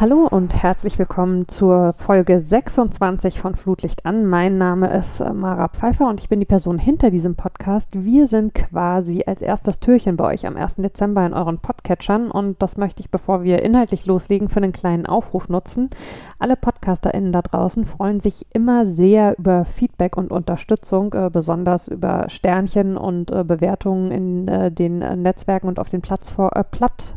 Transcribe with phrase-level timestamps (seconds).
[0.00, 4.24] Hallo und herzlich willkommen zur Folge 26 von Flutlicht an.
[4.24, 7.90] Mein Name ist äh, Mara Pfeiffer und ich bin die Person hinter diesem Podcast.
[7.92, 10.76] Wir sind quasi als erstes Türchen bei euch am 1.
[10.76, 15.04] Dezember in euren Podcatchern und das möchte ich, bevor wir inhaltlich loslegen, für einen kleinen
[15.04, 15.90] Aufruf nutzen.
[16.38, 22.24] Alle PodcasterInnen da draußen freuen sich immer sehr über Feedback und Unterstützung, äh, besonders über
[22.30, 26.52] Sternchen und äh, Bewertungen in den Netzwerken und auf den Plattformen.
[26.54, 27.16] Äh, Platt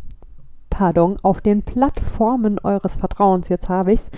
[0.74, 3.48] pardon, auf den Plattformen eures Vertrauens.
[3.48, 4.10] Jetzt habe ich es.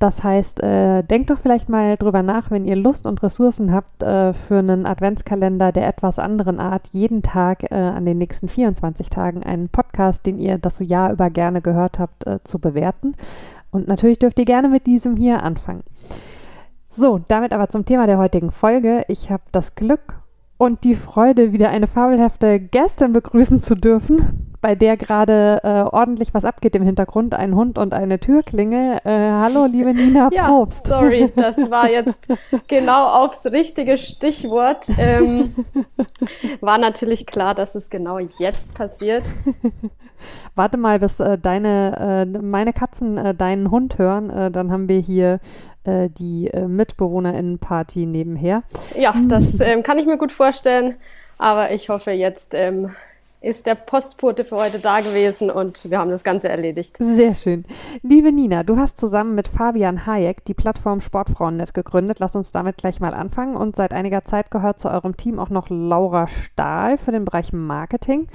[0.00, 4.02] Das heißt, äh, denkt doch vielleicht mal drüber nach, wenn ihr Lust und Ressourcen habt
[4.02, 9.08] äh, für einen Adventskalender der etwas anderen Art, jeden Tag äh, an den nächsten 24
[9.08, 13.14] Tagen einen Podcast, den ihr das Jahr über gerne gehört habt, äh, zu bewerten.
[13.70, 15.84] Und natürlich dürft ihr gerne mit diesem hier anfangen.
[16.90, 19.04] So, damit aber zum Thema der heutigen Folge.
[19.08, 20.16] Ich habe das Glück
[20.58, 26.34] und die Freude, wieder eine fabelhafte Gästin begrüßen zu dürfen bei der gerade äh, ordentlich
[26.34, 28.98] was abgeht im Hintergrund, ein Hund und eine Türklingel.
[29.04, 30.88] Äh, hallo, liebe Nina ja, Probst.
[30.88, 32.26] Sorry, das war jetzt
[32.66, 34.88] genau aufs richtige Stichwort.
[34.98, 35.54] Ähm,
[36.60, 39.22] war natürlich klar, dass es genau jetzt passiert.
[40.56, 44.88] Warte mal, bis äh, deine, äh, meine Katzen äh, deinen Hund hören, äh, dann haben
[44.88, 45.38] wir hier
[45.88, 48.64] die äh, MitbewohnerInnen-Party nebenher.
[48.98, 50.96] Ja, das ähm, kann ich mir gut vorstellen.
[51.38, 52.90] Aber ich hoffe, jetzt ähm,
[53.46, 56.96] ist der Postbote für heute da gewesen und wir haben das Ganze erledigt.
[56.98, 57.64] Sehr schön.
[58.02, 62.18] Liebe Nina, du hast zusammen mit Fabian Hayek die Plattform Sportfrauennet gegründet.
[62.18, 63.54] Lass uns damit gleich mal anfangen.
[63.54, 67.52] Und seit einiger Zeit gehört zu eurem Team auch noch Laura Stahl für den Bereich
[67.52, 68.26] Marketing.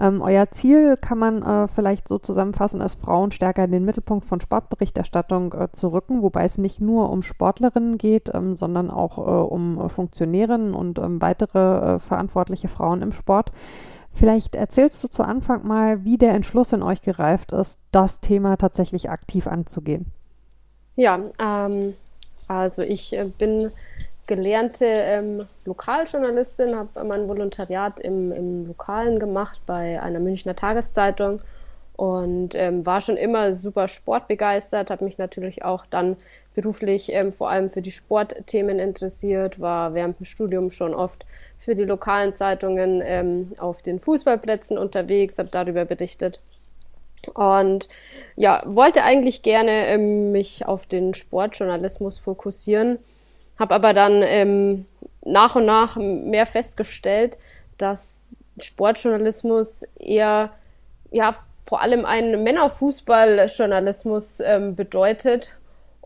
[0.00, 4.26] Ähm, euer Ziel kann man äh, vielleicht so zusammenfassen, als Frauen stärker in den Mittelpunkt
[4.26, 9.18] von Sportberichterstattung äh, zu rücken, wobei es nicht nur um Sportlerinnen geht, ähm, sondern auch
[9.18, 13.52] äh, um Funktionärinnen und ähm, weitere äh, verantwortliche Frauen im Sport.
[14.18, 18.56] Vielleicht erzählst du zu Anfang mal, wie der Entschluss in euch gereift ist, das Thema
[18.56, 20.06] tatsächlich aktiv anzugehen.
[20.96, 21.94] Ja, ähm,
[22.48, 23.70] also ich äh, bin
[24.26, 31.40] gelernte ähm, Lokaljournalistin, habe mein Volontariat im, im Lokalen gemacht bei einer Münchner Tageszeitung
[31.94, 36.16] und ähm, war schon immer super sportbegeistert, habe mich natürlich auch dann
[36.58, 41.24] beruflich ähm, vor allem für die Sportthemen interessiert, war während dem Studium schon oft
[41.60, 46.40] für die lokalen Zeitungen ähm, auf den Fußballplätzen unterwegs, habe darüber berichtet
[47.32, 47.88] und
[48.34, 52.98] ja, wollte eigentlich gerne ähm, mich auf den Sportjournalismus fokussieren,
[53.56, 54.86] habe aber dann ähm,
[55.24, 57.38] nach und nach mehr festgestellt,
[57.76, 58.22] dass
[58.58, 60.50] Sportjournalismus eher
[61.12, 65.52] ja vor allem ein Männerfußballjournalismus ähm, bedeutet.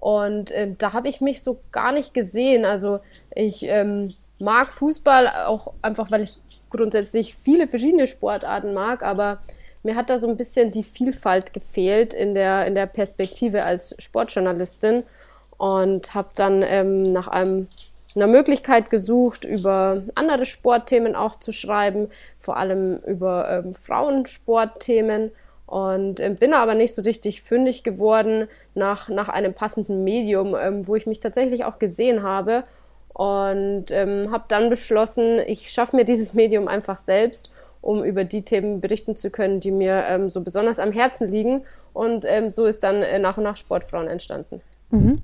[0.03, 2.65] Und äh, da habe ich mich so gar nicht gesehen.
[2.65, 2.99] Also
[3.37, 6.41] ich ähm, mag Fußball auch einfach, weil ich
[6.71, 9.39] grundsätzlich viele verschiedene Sportarten mag, aber
[9.85, 13.95] mir hat da so ein bisschen die Vielfalt gefehlt in der, in der Perspektive als
[14.01, 15.05] Sportjournalistin
[15.57, 17.69] und habe dann ähm, nach einem,
[18.17, 22.09] einer Möglichkeit gesucht, über andere Sportthemen auch zu schreiben,
[22.41, 25.31] vor allem über ähm, Frauensportthemen
[25.73, 30.87] und äh, bin aber nicht so richtig fündig geworden nach, nach einem passenden Medium, ähm,
[30.87, 32.65] wo ich mich tatsächlich auch gesehen habe
[33.15, 37.51] und ähm, habe dann beschlossen, ich schaffe mir dieses Medium einfach selbst,
[37.81, 41.65] um über die Themen berichten zu können, die mir ähm, so besonders am Herzen liegen
[41.95, 44.61] und ähm, so ist dann äh, nach und nach Sportfrauen entstanden.
[44.93, 45.17] Mhm.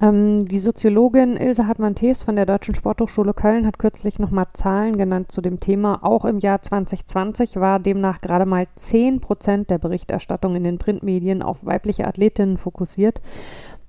[0.00, 5.30] Ähm, die Soziologin Ilse Hartmann-Thees von der Deutschen Sporthochschule Köln hat kürzlich nochmal Zahlen genannt
[5.30, 6.02] zu dem Thema.
[6.02, 11.42] Auch im Jahr 2020 war demnach gerade mal 10 Prozent der Berichterstattung in den Printmedien
[11.42, 13.20] auf weibliche Athletinnen fokussiert.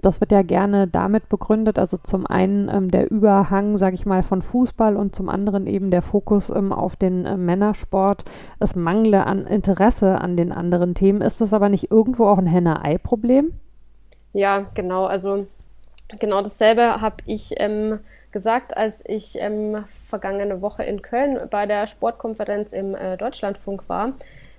[0.02, 4.22] Das wird ja gerne damit begründet, also zum einen ähm, der Überhang, sage ich mal,
[4.22, 8.26] von Fußball und zum anderen eben der Fokus ähm, auf den äh, Männersport.
[8.60, 11.22] Es mangle an Interesse an den anderen Themen.
[11.22, 13.54] Ist das aber nicht irgendwo auch ein Henne-Ei-Problem?
[14.34, 15.06] Ja, genau.
[15.06, 15.48] Also
[16.20, 18.00] genau dasselbe habe ich ähm,
[18.32, 24.14] gesagt, als ich ähm, vergangene Woche in Köln bei der Sportkonferenz im äh, Deutschlandfunk war,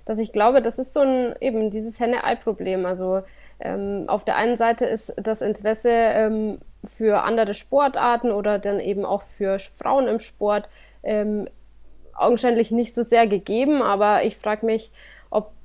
[0.05, 2.85] dass ich glaube, das ist so ein eben dieses Henne-Ei-Problem.
[2.85, 3.23] Also
[3.59, 9.05] ähm, auf der einen Seite ist das Interesse ähm, für andere Sportarten oder dann eben
[9.05, 10.67] auch für Frauen im Sport
[11.03, 11.47] ähm,
[12.15, 14.91] augenscheinlich nicht so sehr gegeben, aber ich frage mich,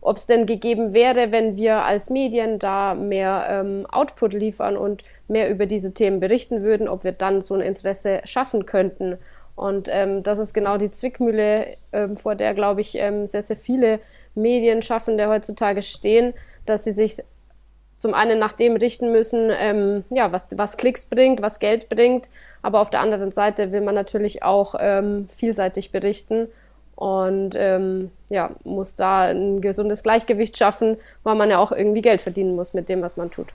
[0.00, 5.04] ob es denn gegeben wäre, wenn wir als Medien da mehr ähm, Output liefern und
[5.28, 9.18] mehr über diese Themen berichten würden, ob wir dann so ein Interesse schaffen könnten.
[9.56, 13.56] Und ähm, das ist genau die Zwickmühle, ähm, vor der, glaube ich, ähm, sehr, sehr
[13.56, 14.00] viele
[14.34, 16.32] Medienschaffende heutzutage stehen,
[16.64, 17.22] dass sie sich
[17.96, 22.30] zum einen nach dem richten müssen, ähm, ja, was, was Klicks bringt, was Geld bringt,
[22.62, 26.48] aber auf der anderen Seite will man natürlich auch ähm, vielseitig berichten
[27.00, 32.20] und ähm, ja, muss da ein gesundes Gleichgewicht schaffen, weil man ja auch irgendwie Geld
[32.20, 33.46] verdienen muss mit dem, was man tut.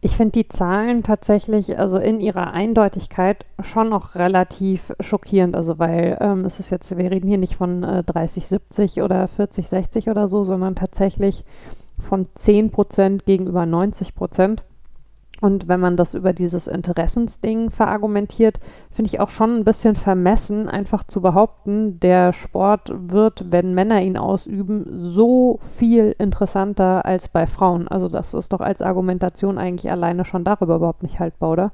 [0.00, 5.54] Ich finde die Zahlen tatsächlich, also in ihrer Eindeutigkeit, schon noch relativ schockierend.
[5.54, 9.28] Also, weil ähm, es ist jetzt, wir reden hier nicht von äh, 30, 70 oder
[9.28, 11.44] 40, 60 oder so, sondern tatsächlich
[11.98, 14.64] von 10 Prozent gegenüber 90 Prozent.
[15.40, 18.60] Und wenn man das über dieses Interessensding verargumentiert,
[18.90, 24.02] finde ich auch schon ein bisschen vermessen, einfach zu behaupten, der Sport wird, wenn Männer
[24.02, 27.88] ihn ausüben, so viel interessanter als bei Frauen.
[27.88, 31.72] Also das ist doch als Argumentation eigentlich alleine schon darüber überhaupt nicht haltbar, oder?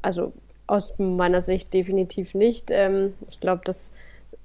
[0.00, 0.32] Also
[0.66, 2.70] aus meiner Sicht definitiv nicht.
[2.70, 3.92] Ähm, ich glaube, dass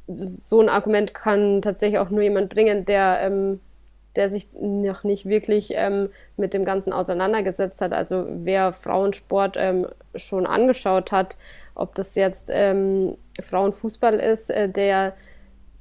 [0.07, 3.59] so ein Argument kann tatsächlich auch nur jemand bringen, der ähm,
[4.15, 7.93] der sich noch nicht wirklich ähm, mit dem Ganzen auseinandergesetzt hat.
[7.93, 11.37] Also wer Frauensport ähm, schon angeschaut hat,
[11.75, 15.13] ob das jetzt ähm, Frauenfußball ist, äh, der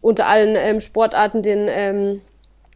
[0.00, 2.20] unter allen ähm, Sportarten den ähm,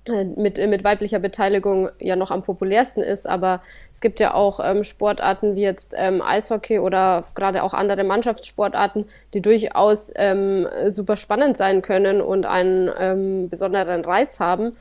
[0.05, 3.63] äh, mit, mit weiblicher Beteiligung ja noch am populärsten ist, aber
[3.93, 9.07] es gibt ja auch ähm, Sportarten wie jetzt ähm, Eishockey oder gerade auch andere Mannschaftssportarten,
[9.33, 14.73] die durchaus ähm, super spannend sein können und einen ähm, besonderen Reiz haben.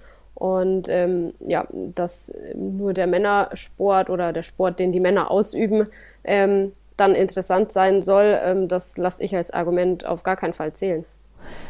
[0.41, 5.87] Und ähm, ja, dass nur der Männersport oder der Sport, den die Männer ausüben,
[6.23, 10.73] ähm, dann interessant sein soll, ähm, das lasse ich als Argument auf gar keinen Fall
[10.73, 11.05] zählen.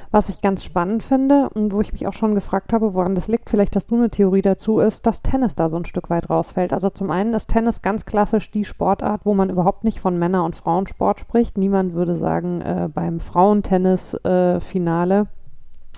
[0.10, 3.28] Was ich ganz spannend finde und wo ich mich auch schon gefragt habe, woran das
[3.28, 6.30] liegt, vielleicht hast du eine Theorie dazu, ist, dass Tennis da so ein Stück weit
[6.30, 6.72] rausfällt.
[6.72, 10.46] Also zum einen ist Tennis ganz klassisch die Sportart, wo man überhaupt nicht von Männer-
[10.46, 11.58] und Frauensport spricht.
[11.58, 15.41] Niemand würde sagen, äh, beim Frauentennis-Finale äh,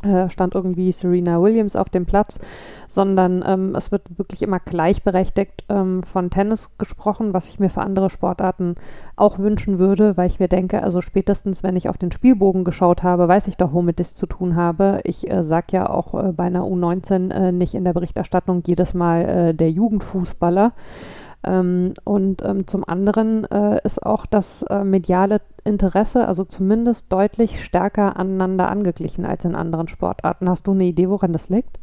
[0.03, 2.39] äh, stand irgendwie Serena Williams auf dem Platz,
[2.87, 7.81] sondern ähm, es wird wirklich immer gleichberechtigt ähm, von Tennis gesprochen, was ich mir für
[7.81, 8.75] andere Sportarten
[9.15, 13.03] auch wünschen würde, weil ich mir denke, also spätestens, wenn ich auf den Spielbogen geschaut
[13.03, 15.01] habe, weiß ich doch, womit ich es zu tun habe.
[15.03, 18.93] Ich äh, sage ja auch äh, bei einer U19 äh, nicht in der Berichterstattung jedes
[18.93, 20.73] Mal äh, der Jugendfußballer.
[21.45, 27.63] Ähm, und ähm, zum anderen äh, ist auch das äh, mediale Interesse, also zumindest deutlich
[27.63, 30.49] stärker aneinander angeglichen als in anderen Sportarten.
[30.49, 31.79] Hast du eine Idee, woran das liegt?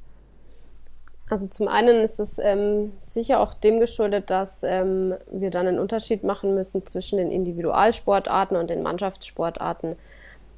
[1.31, 5.79] Also zum einen ist es ähm, sicher auch dem geschuldet, dass ähm, wir dann einen
[5.79, 9.95] Unterschied machen müssen zwischen den Individualsportarten und den Mannschaftssportarten.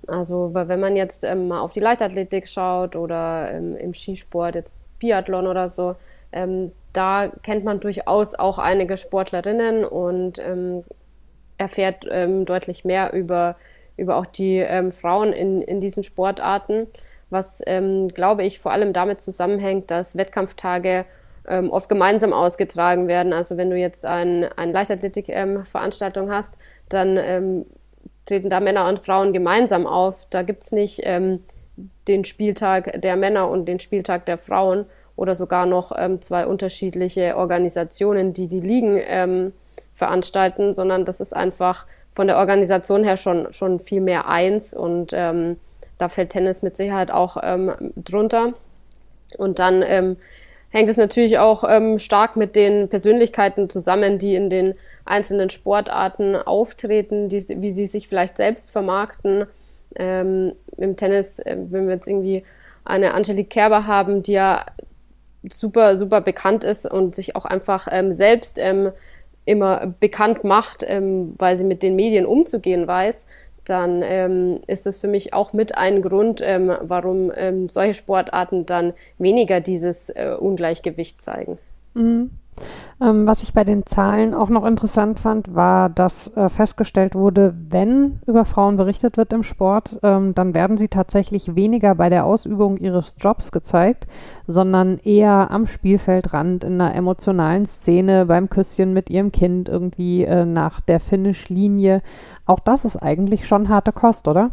[0.07, 4.75] Also wenn man jetzt ähm, mal auf die Leichtathletik schaut oder ähm, im Skisport, jetzt
[4.99, 5.95] Biathlon oder so,
[6.33, 10.85] ähm, da kennt man durchaus auch einige Sportlerinnen und ähm,
[11.59, 13.57] erfährt ähm, deutlich mehr über,
[13.97, 16.87] über auch die ähm, Frauen in, in diesen Sportarten,
[17.31, 21.07] was, ähm, glaube ich, vor allem damit zusammenhängt, dass Wettkampftage
[21.49, 23.33] ähm, oft gemeinsam ausgetragen werden.
[23.33, 26.59] Also wenn du jetzt ein, eine Leichtathletik-Veranstaltung hast,
[26.89, 27.65] dann
[28.27, 30.27] treten da Männer und Frauen gemeinsam auf.
[30.29, 31.03] Da gibt es nicht
[32.07, 34.85] den Spieltag der Männer und den Spieltag der Frauen
[35.17, 39.53] oder sogar noch ähm, zwei unterschiedliche Organisationen, die die Ligen ähm,
[39.95, 45.13] veranstalten, sondern das ist einfach von der Organisation her schon, schon viel mehr eins und
[45.13, 45.57] ähm,
[45.99, 48.55] da fällt Tennis mit Sicherheit auch ähm, drunter.
[49.39, 50.17] Und dann ähm,
[50.71, 54.75] hängt es natürlich auch ähm, stark mit den Persönlichkeiten zusammen, die in den
[55.05, 59.47] einzelnen Sportarten auftreten, die, wie sie sich vielleicht selbst vermarkten.
[59.95, 62.45] Im Tennis, äh, wenn wir jetzt irgendwie
[62.85, 64.65] eine Angelique Kerber haben, die ja
[65.51, 68.93] super, super bekannt ist und sich auch einfach ähm, selbst ähm,
[69.45, 73.27] immer bekannt macht, ähm, weil sie mit den Medien umzugehen weiß,
[73.65, 78.67] dann ähm, ist das für mich auch mit ein Grund, ähm, warum ähm, solche Sportarten
[78.67, 81.59] dann weniger dieses äh, Ungleichgewicht zeigen.
[81.95, 82.31] Mhm.
[83.01, 87.55] Ähm, was ich bei den Zahlen auch noch interessant fand, war, dass äh, festgestellt wurde,
[87.69, 92.25] wenn über Frauen berichtet wird im Sport, ähm, dann werden sie tatsächlich weniger bei der
[92.25, 94.07] Ausübung ihres Jobs gezeigt,
[94.47, 100.45] sondern eher am Spielfeldrand in einer emotionalen Szene beim Küsschen mit ihrem Kind irgendwie äh,
[100.45, 102.03] nach der Finish-Linie.
[102.47, 104.51] Auch das ist eigentlich schon harte Kost, oder?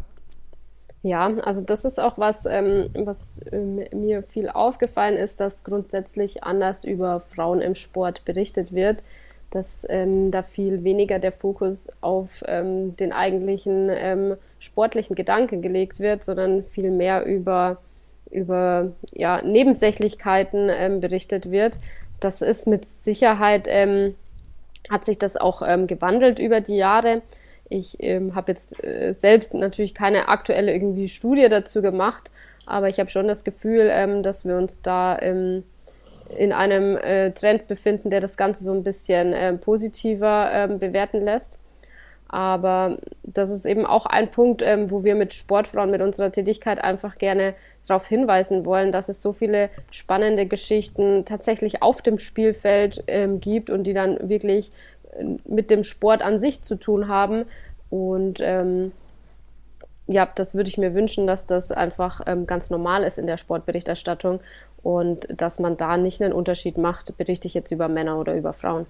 [1.01, 6.43] Ja, also das ist auch was, ähm, was ähm, mir viel aufgefallen ist, dass grundsätzlich
[6.43, 9.01] anders über Frauen im Sport berichtet wird,
[9.49, 16.01] dass ähm, da viel weniger der Fokus auf ähm, den eigentlichen ähm, sportlichen Gedanke gelegt
[16.01, 17.77] wird, sondern viel mehr über,
[18.29, 21.79] über ja, Nebensächlichkeiten ähm, berichtet wird.
[22.19, 23.69] Das ist mit Sicherheit,
[24.89, 27.21] hat sich das auch gewandelt über die Jahre.
[27.69, 32.31] Ich ähm, habe jetzt äh, selbst natürlich keine aktuelle irgendwie Studie dazu gemacht,
[32.65, 35.63] aber ich habe schon das Gefühl, ähm, dass wir uns da ähm,
[36.37, 41.23] in einem äh, Trend befinden, der das Ganze so ein bisschen ähm, positiver ähm, bewerten
[41.23, 41.57] lässt.
[42.31, 46.79] Aber das ist eben auch ein Punkt, ähm, wo wir mit Sportfrauen, mit unserer Tätigkeit
[46.79, 47.55] einfach gerne
[47.87, 53.71] darauf hinweisen wollen, dass es so viele spannende Geschichten tatsächlich auf dem Spielfeld ähm, gibt
[53.71, 54.98] und die dann wirklich äh,
[55.47, 57.45] mit dem Sport an sich zu tun haben.
[57.89, 58.91] Und ähm,
[60.07, 63.37] ja, das würde ich mir wünschen, dass das einfach ähm, ganz normal ist in der
[63.37, 64.39] Sportberichterstattung
[64.81, 68.53] und dass man da nicht einen Unterschied macht, berichte ich jetzt über Männer oder über
[68.53, 68.85] Frauen.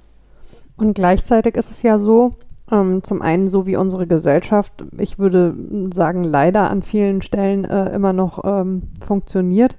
[0.77, 2.31] Und gleichzeitig ist es ja so,
[2.71, 5.55] ähm, zum einen so wie unsere Gesellschaft, ich würde
[5.93, 9.75] sagen, leider an vielen Stellen äh, immer noch ähm, funktioniert.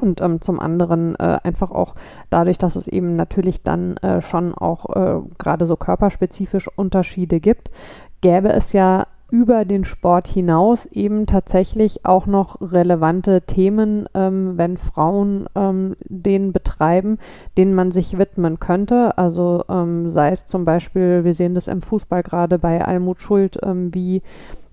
[0.00, 1.94] Und ähm, zum anderen äh, einfach auch
[2.30, 7.70] dadurch, dass es eben natürlich dann äh, schon auch äh, gerade so körperspezifisch Unterschiede gibt,
[8.20, 14.78] gäbe es ja über den Sport hinaus eben tatsächlich auch noch relevante Themen, ähm, wenn
[14.78, 17.18] Frauen ähm, den betreiben,
[17.58, 19.18] denen man sich widmen könnte.
[19.18, 23.58] Also ähm, sei es zum Beispiel, wir sehen das im Fußball gerade bei Almut Schuld,
[23.62, 24.22] ähm, wie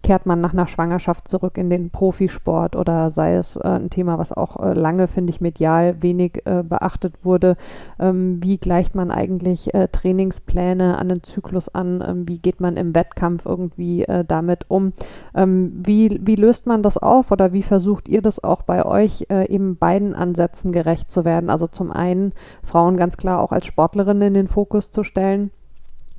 [0.06, 4.20] kehrt man nach einer Schwangerschaft zurück in den Profisport oder sei es äh, ein Thema,
[4.20, 7.58] was auch äh, lange, finde ich, medial wenig äh, beachtet wurde.
[8.00, 12.04] Ähm, wie gleicht man eigentlich äh, Trainingspläne an den Zyklus an?
[12.08, 14.94] Ähm, wie geht man im Wettkampf irgendwie äh, damit um?
[15.34, 19.26] Ähm, wie, wie löst man das auf oder wie versucht ihr das auch bei euch
[19.32, 21.50] äh, eben beiden Ansätzen gerecht zu werden?
[21.50, 25.50] Also zum einen Frauen ganz klar auch als Sportlerinnen in den Fokus zu stellen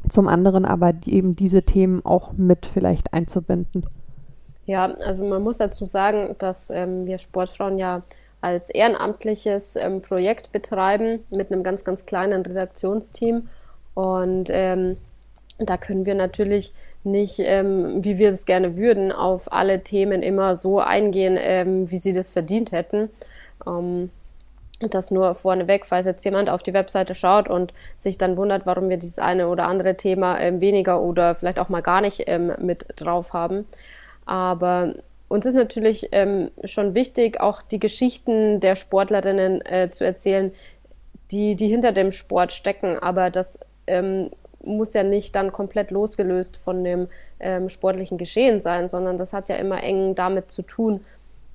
[0.08, 3.86] zum anderen aber die, eben diese Themen auch mit vielleicht einzubinden.
[4.66, 8.02] Ja, also man muss dazu sagen, dass ähm, wir Sportfrauen ja
[8.40, 13.48] als ehrenamtliches ähm, Projekt betreiben mit einem ganz, ganz kleinen Redaktionsteam.
[13.94, 14.96] Und ähm,
[15.58, 16.72] da können wir natürlich
[17.02, 21.98] nicht, ähm, wie wir es gerne würden, auf alle Themen immer so eingehen, ähm, wie
[21.98, 23.08] sie das verdient hätten.
[24.80, 28.90] Das nur vorneweg, falls jetzt jemand auf die Webseite schaut und sich dann wundert, warum
[28.90, 32.52] wir dieses eine oder andere Thema ähm, weniger oder vielleicht auch mal gar nicht ähm,
[32.58, 33.64] mit drauf haben.
[34.26, 34.92] Aber
[35.28, 40.52] uns ist natürlich ähm, schon wichtig, auch die Geschichten der Sportlerinnen äh, zu erzählen,
[41.30, 42.98] die, die hinter dem Sport stecken.
[42.98, 44.30] Aber das ähm,
[44.62, 47.08] muss ja nicht dann komplett losgelöst von dem
[47.40, 51.00] ähm, sportlichen Geschehen sein, sondern das hat ja immer eng damit zu tun,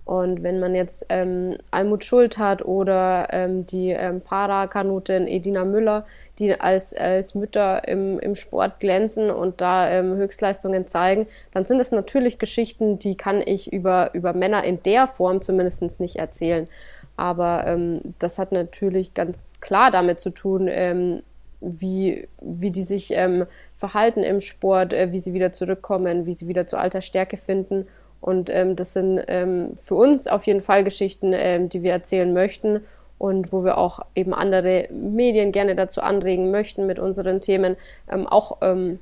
[0.03, 6.05] und wenn man jetzt ähm, Almut Schuld hat oder ähm, die ähm, Parakanutin Edina Müller,
[6.39, 11.79] die als, als Mütter im, im Sport glänzen und da ähm, Höchstleistungen zeigen, dann sind
[11.79, 16.67] es natürlich Geschichten, die kann ich über, über Männer in der Form zumindest nicht erzählen.
[17.15, 21.22] Aber ähm, das hat natürlich ganz klar damit zu tun, ähm,
[21.60, 23.46] wie, wie die sich ähm,
[23.77, 27.88] verhalten im Sport, äh, wie sie wieder zurückkommen, wie sie wieder zu alter Stärke finden.
[28.21, 32.31] Und ähm, das sind ähm, für uns auf jeden Fall Geschichten, ähm, die wir erzählen
[32.31, 32.81] möchten
[33.17, 37.75] und wo wir auch eben andere Medien gerne dazu anregen möchten, mit unseren Themen
[38.11, 38.99] ähm, auch ähm,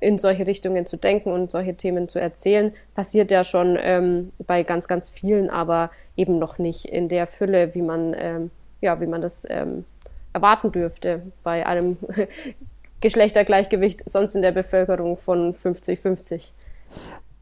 [0.00, 2.72] in solche Richtungen zu denken und solche Themen zu erzählen.
[2.94, 7.74] Passiert ja schon ähm, bei ganz, ganz vielen, aber eben noch nicht in der Fülle,
[7.74, 8.50] wie man,
[8.80, 9.44] ja, wie man das
[10.32, 11.96] erwarten dürfte bei einem
[13.00, 16.50] Geschlechtergleichgewicht sonst in der Bevölkerung von 50-50.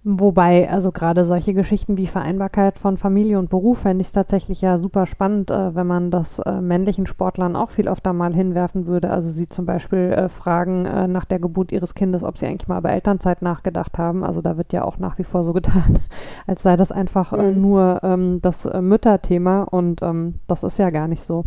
[0.08, 4.78] Wobei, also gerade solche Geschichten wie Vereinbarkeit von Familie und Beruf fände ich tatsächlich ja
[4.78, 9.10] super spannend, äh, wenn man das äh, männlichen Sportlern auch viel öfter mal hinwerfen würde.
[9.10, 12.68] Also sie zum Beispiel äh, fragen äh, nach der Geburt ihres Kindes, ob sie eigentlich
[12.68, 14.22] mal über Elternzeit nachgedacht haben.
[14.22, 15.98] Also da wird ja auch nach wie vor so getan,
[16.46, 17.60] als sei das einfach äh, mhm.
[17.60, 21.46] nur ähm, das äh, Mütterthema und ähm, das ist ja gar nicht so.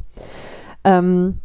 [0.84, 1.40] Ähm,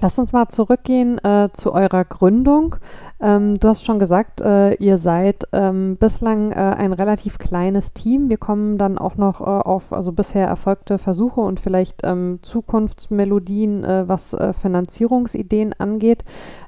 [0.00, 2.76] Lass uns mal zurückgehen äh, zu eurer Gründung.
[3.22, 8.28] Ähm, du hast schon gesagt, äh, ihr seid ähm, bislang äh, ein relativ kleines Team.
[8.28, 13.84] Wir kommen dann auch noch äh, auf also bisher erfolgte Versuche und vielleicht ähm, Zukunftsmelodien,
[13.84, 16.24] äh, was äh, Finanzierungsideen angeht.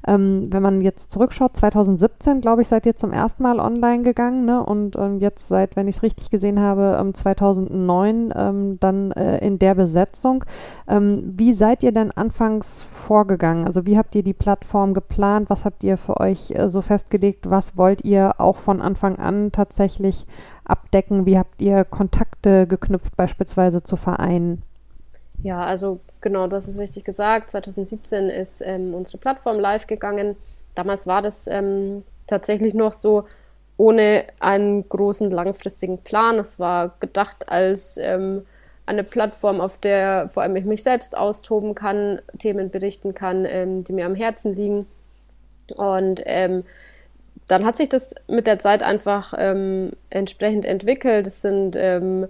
[0.07, 4.45] Ähm, wenn man jetzt zurückschaut, 2017, glaube ich, seid ihr zum ersten Mal online gegangen
[4.45, 4.63] ne?
[4.65, 9.75] und ähm, jetzt seit, wenn ich es richtig gesehen habe, 2009 ähm, dann in der
[9.75, 10.45] Besetzung.
[10.87, 13.67] wie seid ihr denn anfangs vorgegangen?
[13.67, 15.51] Also wie habt ihr die Plattform geplant?
[15.51, 19.53] Was habt ihr für euch äh, so festgelegt, was wollt ihr auch von Anfang an
[19.53, 20.27] tatsächlich
[20.65, 21.27] abdecken?
[21.27, 24.63] Wie habt ihr Kontakte geknüpft, beispielsweise zu Vereinen?
[25.39, 27.51] Ja, also genau, du hast es richtig gesagt.
[27.51, 30.37] 2017 ist ähm, unsere Plattform live gegangen.
[30.75, 33.25] Damals war das ähm, tatsächlich noch so
[33.77, 36.39] ohne einen großen langfristigen Plan.
[36.39, 38.47] Es war gedacht als ähm,
[38.87, 43.83] eine Plattform, auf der vor allem ich mich selbst austoben kann, Themen berichten kann, ähm,
[43.85, 44.87] die mir am Herzen liegen.
[45.77, 46.65] Und ähm,
[47.49, 51.27] dann hat sich das mit der Zeit einfach ähm, entsprechend entwickelt.
[51.27, 52.29] Es sind ähm,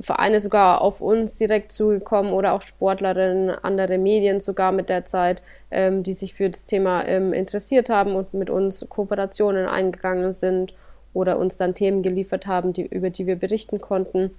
[0.00, 5.42] Vereine sogar auf uns direkt zugekommen oder auch Sportlerinnen, andere Medien sogar mit der Zeit,
[5.70, 10.74] ähm, die sich für das Thema ähm, interessiert haben und mit uns Kooperationen eingegangen sind
[11.12, 14.30] oder uns dann Themen geliefert haben, die, über die wir berichten konnten.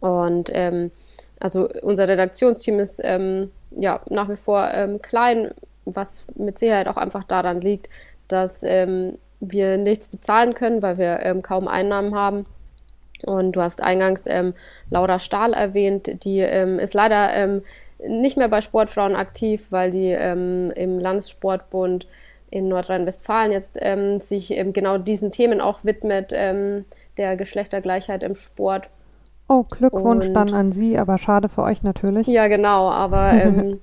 [0.00, 0.90] Und ähm,
[1.40, 4.68] also unser Redaktionsteam ist ähm, ja nach wie vor
[5.02, 5.52] klein,
[5.96, 7.88] was mit Sicherheit auch einfach daran liegt,
[8.28, 12.46] dass ähm, wir nichts bezahlen können, weil wir ähm, kaum Einnahmen haben.
[13.24, 14.54] Und du hast eingangs ähm,
[14.88, 17.62] Laura Stahl erwähnt, die ähm, ist leider ähm,
[18.06, 22.06] nicht mehr bei Sportfrauen aktiv, weil die ähm, im Landessportbund
[22.50, 23.78] in Nordrhein-Westfalen jetzt
[24.26, 28.88] sich genau diesen Themen auch widmet, der Geschlechtergleichheit im Sport.
[29.48, 32.26] Oh, Glückwunsch Und, dann an Sie, aber schade für euch natürlich.
[32.26, 33.34] Ja, genau, aber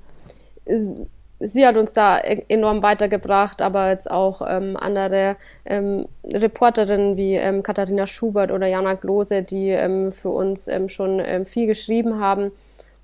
[1.39, 7.36] sie hat uns da e-, enorm weitergebracht, aber jetzt auch ähm, andere ähm, Reporterinnen wie
[7.36, 12.20] ähm, Katharina Schubert oder Jana Glose, die ähm, für uns ähm, schon ähm, viel geschrieben
[12.20, 12.51] haben.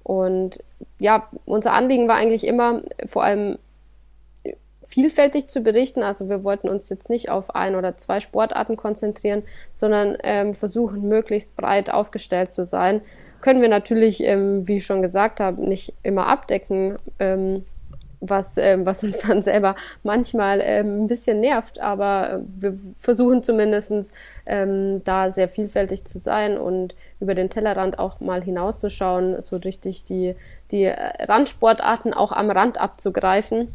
[0.04, 0.60] Und
[1.00, 3.58] ja, unser Anliegen war eigentlich immer vor allem
[4.86, 6.04] vielfältig zu berichten.
[6.04, 10.18] Also wir wollten uns jetzt nicht auf ein oder zwei Sportarten konzentrieren, sondern
[10.54, 13.02] versuchen, möglichst breit aufgestellt zu sein.
[13.40, 16.98] Können wir natürlich, wie ich schon gesagt habe, nicht immer abdecken
[18.24, 21.80] was, ähm, was uns dann selber manchmal ähm, ein bisschen nervt.
[21.80, 23.92] Aber äh, wir versuchen zumindest
[24.46, 30.04] ähm, da sehr vielfältig zu sein und über den Tellerrand auch mal hinauszuschauen, so richtig
[30.06, 30.36] die,
[30.72, 33.68] die Randsportarten auch am Rand abzugreifen.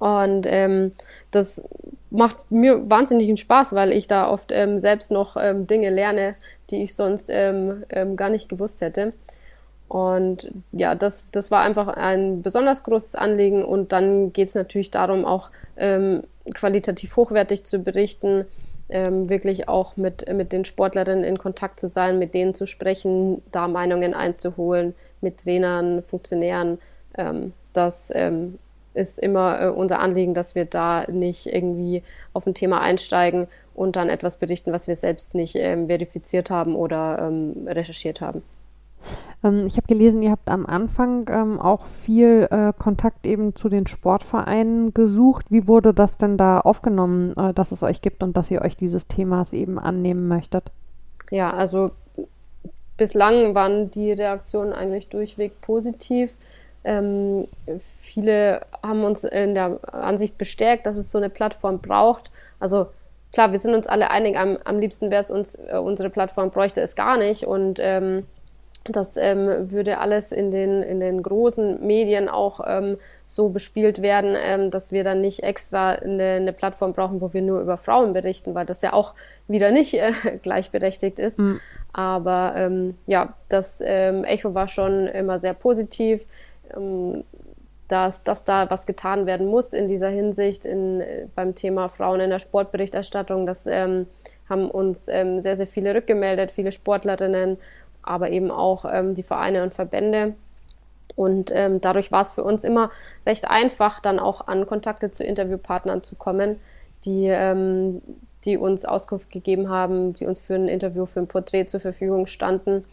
[0.00, 0.90] Und ähm,
[1.30, 1.62] das
[2.10, 6.34] macht mir wahnsinnigen Spaß, weil ich da oft ähm, selbst noch ähm, Dinge lerne,
[6.70, 9.12] die ich sonst ähm, ähm, gar nicht gewusst hätte.
[9.88, 13.64] Und ja, das, das war einfach ein besonders großes Anliegen.
[13.64, 16.22] Und dann geht es natürlich darum, auch ähm,
[16.54, 18.44] qualitativ hochwertig zu berichten,
[18.90, 23.42] ähm, wirklich auch mit, mit den Sportlerinnen in Kontakt zu sein, mit denen zu sprechen,
[23.50, 26.78] da Meinungen einzuholen, mit Trainern, Funktionären.
[27.16, 28.58] Ähm, das ähm,
[28.94, 32.02] ist immer äh, unser Anliegen, dass wir da nicht irgendwie
[32.32, 36.74] auf ein Thema einsteigen und dann etwas berichten, was wir selbst nicht ähm, verifiziert haben
[36.74, 38.42] oder ähm, recherchiert haben.
[39.44, 43.68] Ähm, ich habe gelesen, ihr habt am Anfang ähm, auch viel äh, Kontakt eben zu
[43.68, 45.46] den Sportvereinen gesucht.
[45.50, 48.76] Wie wurde das denn da aufgenommen, äh, dass es euch gibt und dass ihr euch
[48.76, 50.64] dieses Themas eben annehmen möchtet?
[51.30, 51.90] Ja, also
[52.96, 56.30] bislang waren die Reaktionen eigentlich durchweg positiv.
[56.84, 57.48] Ähm,
[58.00, 62.30] viele haben uns in der Ansicht bestärkt, dass es so eine Plattform braucht.
[62.60, 62.86] Also
[63.32, 66.50] klar, wir sind uns alle einig, am, am liebsten wäre es uns, äh, unsere Plattform
[66.50, 67.44] bräuchte es gar nicht.
[67.44, 68.26] Und ähm,
[68.84, 74.34] das ähm, würde alles in den, in den großen Medien auch ähm, so bespielt werden,
[74.40, 78.12] ähm, dass wir dann nicht extra eine, eine, Plattform brauchen, wo wir nur über Frauen
[78.12, 79.14] berichten, weil das ja auch
[79.46, 80.12] wieder nicht äh,
[80.42, 81.38] gleichberechtigt ist.
[81.38, 81.60] Mhm.
[81.92, 86.26] Aber ähm, ja, das ähm, Echo war schon immer sehr positiv,
[86.74, 87.24] ähm,
[87.88, 92.20] dass, dass da was getan werden muss in dieser Hinsicht in, äh, beim Thema Frauen
[92.20, 93.46] in der Sportberichterstattung.
[93.46, 97.58] Das haben uns sehr, sehr viele rückgemeldet, viele Sportlerinnen
[98.08, 100.34] aber eben auch ähm, die Vereine und Verbände.
[101.16, 102.90] Und ähm, dadurch war es für uns immer
[103.26, 106.60] recht einfach, dann auch an Kontakte zu Interviewpartnern zu kommen,
[107.04, 108.02] die, ähm,
[108.44, 112.26] die uns Auskunft gegeben haben, die uns für ein Interview, für ein Porträt zur Verfügung
[112.26, 112.84] standen.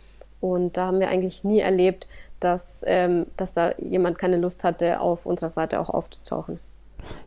[0.42, 2.08] Und da haben wir eigentlich nie erlebt,
[2.40, 6.60] dass, ähm, dass da jemand keine Lust hatte, auf unserer Seite auch aufzutauchen.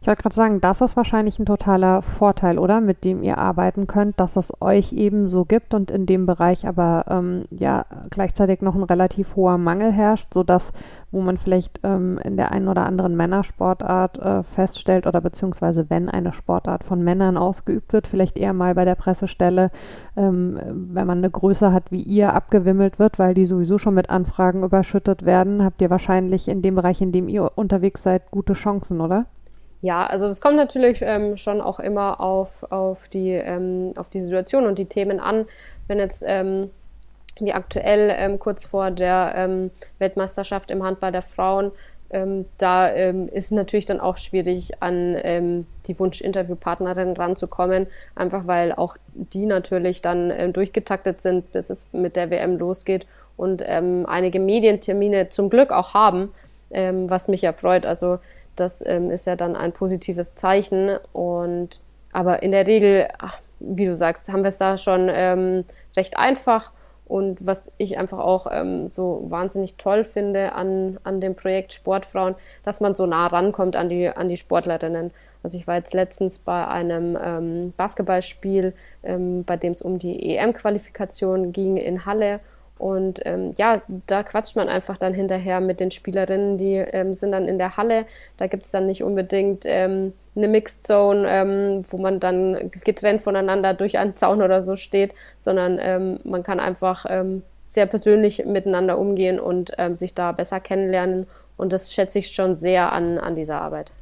[0.01, 2.81] Ich wollte gerade sagen, das ist wahrscheinlich ein totaler Vorteil, oder?
[2.81, 6.67] Mit dem ihr arbeiten könnt, dass es euch eben so gibt und in dem Bereich
[6.67, 10.73] aber ähm, ja gleichzeitig noch ein relativ hoher Mangel herrscht, sodass,
[11.11, 16.09] wo man vielleicht ähm, in der einen oder anderen Männersportart äh, feststellt oder beziehungsweise wenn
[16.09, 19.71] eine Sportart von Männern ausgeübt wird, vielleicht eher mal bei der Pressestelle,
[20.17, 20.59] ähm,
[20.93, 24.63] wenn man eine Größe hat wie ihr, abgewimmelt wird, weil die sowieso schon mit Anfragen
[24.63, 29.01] überschüttet werden, habt ihr wahrscheinlich in dem Bereich, in dem ihr unterwegs seid, gute Chancen,
[29.01, 29.27] oder?
[29.81, 34.21] Ja, also das kommt natürlich ähm, schon auch immer auf, auf, die, ähm, auf die
[34.21, 35.47] Situation und die Themen an.
[35.87, 36.71] Wenn jetzt ähm,
[37.39, 41.71] wie aktuell ähm, kurz vor der ähm, Weltmeisterschaft im Handball der Frauen,
[42.11, 48.97] ähm, da ist es natürlich dann auch schwierig, an die Wunsch-Interviewpartnerin ranzukommen, einfach weil auch
[49.13, 55.51] die natürlich dann durchgetaktet sind, bis es mit der WM losgeht und einige Medientermine zum
[55.51, 56.33] Glück auch haben,
[56.71, 57.85] was mich ja freut.
[57.85, 58.21] Also
[58.61, 60.97] das ähm, ist ja dann ein positives Zeichen.
[61.13, 61.81] Und
[62.13, 65.65] aber in der Regel, ach, wie du sagst, haben wir es da schon ähm,
[65.97, 66.73] recht einfach.
[67.07, 72.35] Und was ich einfach auch ähm, so wahnsinnig toll finde an, an dem Projekt Sportfrauen,
[72.65, 75.11] dass man so nah rankommt an die, an die Sportlerinnen.
[75.43, 80.37] Also ich war jetzt letztens bei einem ähm, Basketballspiel, ähm, bei dem es um die
[80.37, 82.41] EM-Qualifikation ging in Halle
[82.79, 87.33] Und ähm, ja, da quatscht man einfach dann hinterher mit den Spielerinnen, die ähm, sind
[87.33, 88.07] dann in der Halle.
[88.37, 93.23] Da gibt es dann nicht unbedingt ähm, eine Mixed Zone, ähm, wo man dann getrennt
[93.23, 98.45] voneinander durch einen Zaun oder so steht, sondern ähm, man kann einfach ähm, sehr persönlich
[98.47, 101.27] miteinander umgehen und sich da besser kennenlernen.
[101.59, 103.93] Und das schätze ich schon sehr an, an dieser Arbeit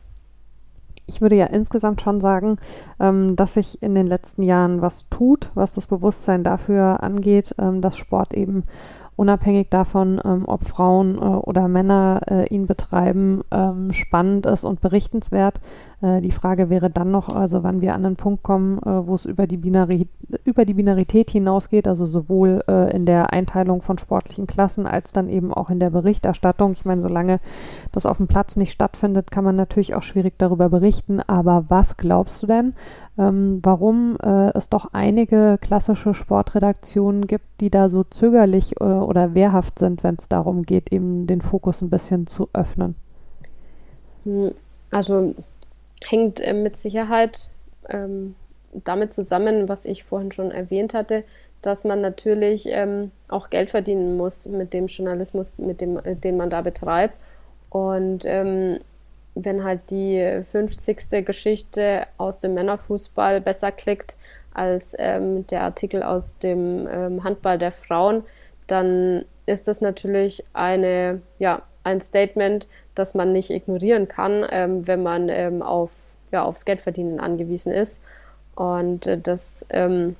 [1.06, 2.58] ich würde ja insgesamt schon sagen,
[3.00, 7.80] ähm, dass sich in den letzten Jahren was tut, was das Bewusstsein dafür angeht, ähm,
[7.80, 8.64] dass Sport eben
[9.16, 14.80] unabhängig davon, ähm, ob Frauen äh, oder Männer äh, ihn betreiben, ähm, spannend ist und
[14.80, 15.60] berichtenswert.
[16.02, 19.14] Äh, die Frage wäre dann noch, also wann wir an einen Punkt kommen, äh, wo
[19.14, 20.08] es über die, Binari
[20.44, 25.28] über die Binarität hinausgeht, also sowohl äh, in der Einteilung von sportlichen Klassen als dann
[25.28, 26.72] eben auch in der Berichterstattung.
[26.72, 27.40] Ich meine, solange
[27.92, 31.20] das auf dem Platz nicht stattfindet, kann man natürlich auch schwierig darüber berichten.
[31.20, 32.74] Aber was glaubst du denn,
[33.18, 39.34] ähm, warum äh, es doch einige klassische Sportredaktionen gibt, die da so zögerlich äh, oder
[39.34, 42.96] wehrhaft sind, wenn es darum geht, eben den Fokus ein bisschen zu öffnen?
[44.24, 44.50] Hm,
[44.90, 45.34] also
[46.04, 47.50] hängt äh, mit Sicherheit
[47.88, 48.34] ähm,
[48.72, 51.24] damit zusammen, was ich vorhin schon erwähnt hatte,
[51.62, 56.36] dass man natürlich ähm, auch Geld verdienen muss mit dem Journalismus, mit dem, äh, den
[56.36, 57.14] man da betreibt.
[57.70, 58.78] Und ähm,
[59.34, 61.24] wenn halt die 50.
[61.26, 64.16] Geschichte aus dem Männerfußball besser klickt
[64.54, 68.24] als ähm, der Artikel aus dem ähm, Handball der Frauen,
[68.66, 75.02] dann ist das natürlich eine, ja, ein Statement, das man nicht ignorieren kann, ähm, wenn
[75.02, 78.00] man ähm, auf, ja, aufs Geldverdienen angewiesen ist.
[78.54, 80.16] Und äh, das ähm,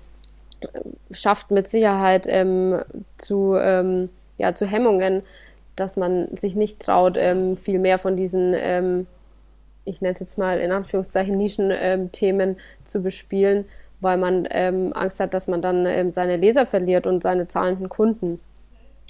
[1.11, 2.81] schafft mit Sicherheit ähm,
[3.19, 5.23] zu, ja, zu Hemmungen,
[5.77, 9.07] dass man sich nicht traut, ähm, viel mehr von diesen, ähm,
[9.85, 13.67] ich nenne es jetzt mal in Anführungszeichen Nischenthemen ähm, zu bespielen,
[14.01, 17.89] weil man ähm, Angst hat, dass man dann ähm, seine Leser verliert und seine zahlenden
[17.89, 18.41] Kunden.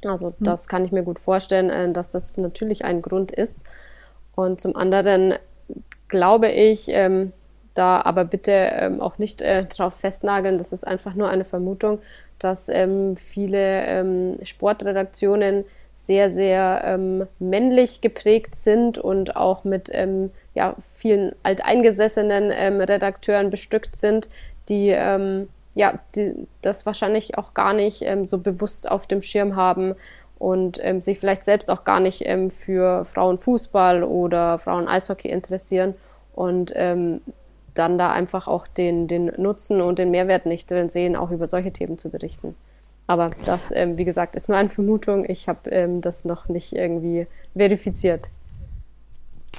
[0.04, 0.34] Also hm.
[0.40, 3.64] das kann ich mir gut vorstellen, äh, dass das natürlich ein Grund ist.
[4.34, 5.34] Und zum anderen
[6.08, 7.32] glaube ich, ähm,
[7.74, 11.98] da aber bitte auch nicht äh, darauf festnageln, das ist einfach nur eine Vermutung,
[12.38, 12.70] dass
[13.16, 15.64] viele Sportredaktionen
[15.96, 23.50] sehr, sehr ähm, männlich geprägt sind und auch mit ähm, ja, vielen alteingesessenen ähm, Redakteuren
[23.50, 24.28] bestückt sind,
[24.68, 29.54] die, ähm, ja, die das wahrscheinlich auch gar nicht ähm, so bewusst auf dem Schirm
[29.54, 29.94] haben
[30.38, 35.94] und ähm, sich vielleicht selbst auch gar nicht für Frauenfußball oder Frauen-Eishockey interessieren
[36.34, 41.30] und dann da einfach auch den, den Nutzen und den Mehrwert nicht drin sehen, auch
[41.30, 42.54] über solche Themen zu berichten.
[43.06, 45.24] Aber das, ähm, wie gesagt, ist nur eine Vermutung.
[45.28, 48.30] Ich habe ähm, das noch nicht irgendwie verifiziert.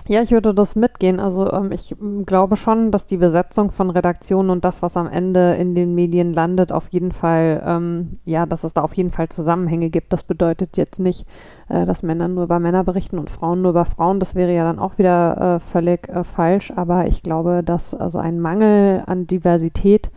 [0.10, 1.20] Ja, ich würde das mitgehen.
[1.20, 1.94] Also ähm, ich
[2.26, 6.32] glaube schon, dass die Besetzung von Redaktionen und das, was am Ende in den Medien
[6.32, 10.14] landet, auf jeden Fall, ähm, ja, dass es da auf jeden Fall Zusammenhänge gibt.
[10.14, 11.28] Das bedeutet jetzt nicht,
[11.68, 14.22] äh, dass Männer nur über Männer berichten und Frauen nur über Frauen.
[14.22, 16.72] Das wäre ja dann auch wieder äh, völlig äh, falsch.
[16.74, 20.10] Aber ich glaube, dass also ein Mangel an Diversität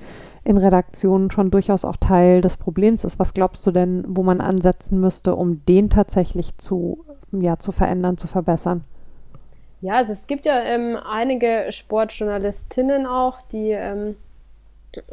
[0.44, 3.18] in Redaktionen schon durchaus auch Teil des Problems ist.
[3.18, 8.18] Was glaubst du denn, wo man ansetzen müsste, um den tatsächlich zu, ja, zu verändern,
[8.18, 8.84] zu verbessern?
[9.82, 14.16] Ja, also es gibt ja ähm, einige Sportjournalistinnen auch, die ähm,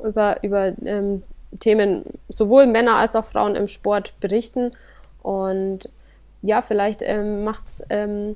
[0.03, 1.23] über, über ähm,
[1.59, 4.73] Themen sowohl Männer als auch Frauen im Sport berichten.
[5.23, 5.89] Und
[6.41, 8.35] ja, vielleicht ähm, macht's, ähm,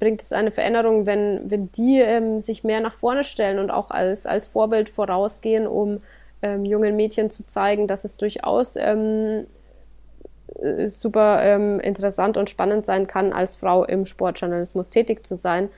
[0.00, 3.90] bringt es eine Veränderung, wenn, wenn die ähm, sich mehr nach vorne stellen und auch
[3.90, 6.00] als, als Vorbild vorausgehen, um
[6.62, 9.53] jungen Mädchen zu zeigen, dass es durchaus ähm, äh,
[10.86, 15.68] super ähm, interessant und spannend sein kann, als Frau im Sportjournalismus tätig zu sein.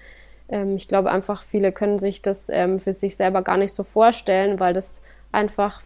[0.49, 3.83] Ähm, ich glaube einfach, viele können sich das ähm, für sich selber gar nicht so
[3.83, 5.81] vorstellen, weil das einfach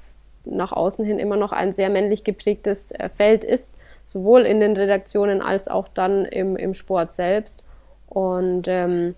[0.45, 3.75] nach außen hin immer noch ein sehr männlich geprägtes äh, Feld ist,
[4.05, 7.65] sowohl in den Redaktionen als auch dann im, im Sport selbst.
[8.09, 9.15] Und ähm,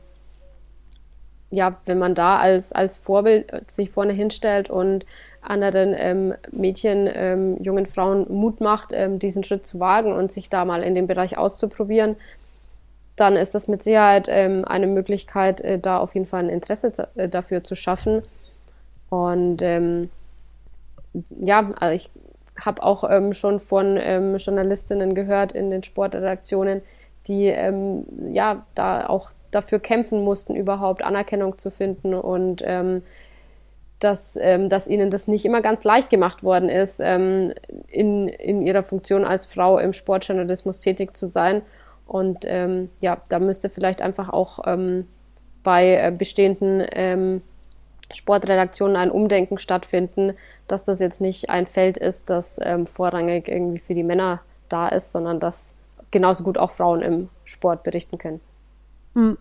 [1.50, 5.04] ja, wenn man da als, als Vorbild sich vorne hinstellt und
[5.42, 10.48] anderen ähm, Mädchen, ähm, jungen Frauen Mut macht, ähm, diesen Schritt zu wagen und sich
[10.48, 12.16] da mal in dem Bereich auszuprobieren,
[13.16, 16.92] dann ist das mit Sicherheit ähm, eine Möglichkeit, äh, da auf jeden Fall ein Interesse
[17.16, 18.22] äh, dafür zu schaffen.
[19.10, 20.10] Und ähm,
[21.40, 22.10] ja, also ich
[22.58, 23.98] habe auch ähm, schon von
[24.38, 26.82] Journalistinnen gehört in den Sportredaktionen,
[27.26, 27.46] die
[28.32, 33.02] ja da auch dafür kämpfen mussten, überhaupt Anerkennung zu finden und ähm,
[34.02, 37.52] dass, ähm, dass ihnen das nicht immer ganz leicht gemacht worden ist, ähm,
[37.88, 41.62] in, in ihrer Funktion als Frau im Sportjournalismus tätig zu sein.
[42.06, 45.06] Und ähm, ja, da müsste vielleicht einfach auch ähm,
[45.62, 47.42] bei äh, bestehenden ähm,
[48.12, 50.34] Sportredaktionen ein Umdenken stattfinden,
[50.66, 54.88] dass das jetzt nicht ein Feld ist, das ähm, vorrangig irgendwie für die Männer da
[54.88, 55.74] ist, sondern dass
[56.10, 58.40] genauso gut auch Frauen im Sport berichten können.
[59.14, 59.38] Mhm.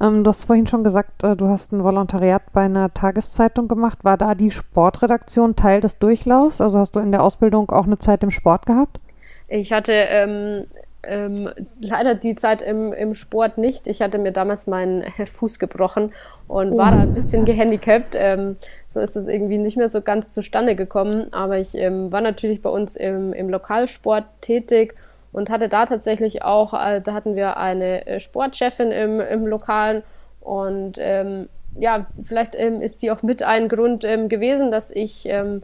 [0.00, 4.04] Ähm, du hast vorhin schon gesagt, äh, du hast ein Volontariat bei einer Tageszeitung gemacht.
[4.04, 6.60] War da die Sportredaktion Teil des Durchlaufs?
[6.60, 9.00] Also hast du in der Ausbildung auch eine Zeit im Sport gehabt?
[9.48, 10.64] Ich hatte ähm,
[11.04, 13.86] ähm, leider die Zeit im, im Sport nicht.
[13.88, 16.12] Ich hatte mir damals meinen Fuß gebrochen
[16.48, 16.78] und oh.
[16.78, 18.14] war da ein bisschen gehandicapt.
[18.16, 21.32] Ähm, so ist es irgendwie nicht mehr so ganz zustande gekommen.
[21.32, 24.94] Aber ich ähm, war natürlich bei uns im, im Lokalsport tätig
[25.32, 30.02] und hatte da tatsächlich auch, äh, da hatten wir eine äh, Sportchefin im, im Lokalen
[30.40, 35.26] und ähm, ja, vielleicht ähm, ist die auch mit ein Grund ähm, gewesen, dass ich
[35.26, 35.60] ähm,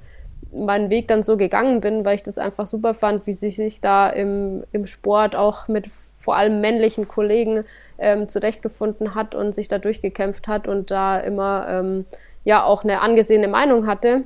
[0.52, 3.80] meinen Weg dann so gegangen bin, weil ich das einfach super fand, wie sie sich
[3.82, 7.64] da im, im Sport auch mit vor allem männlichen Kollegen
[7.98, 12.06] ähm, zurechtgefunden hat und sich da durchgekämpft hat und da immer ähm,
[12.44, 14.22] ja auch eine angesehene Meinung hatte.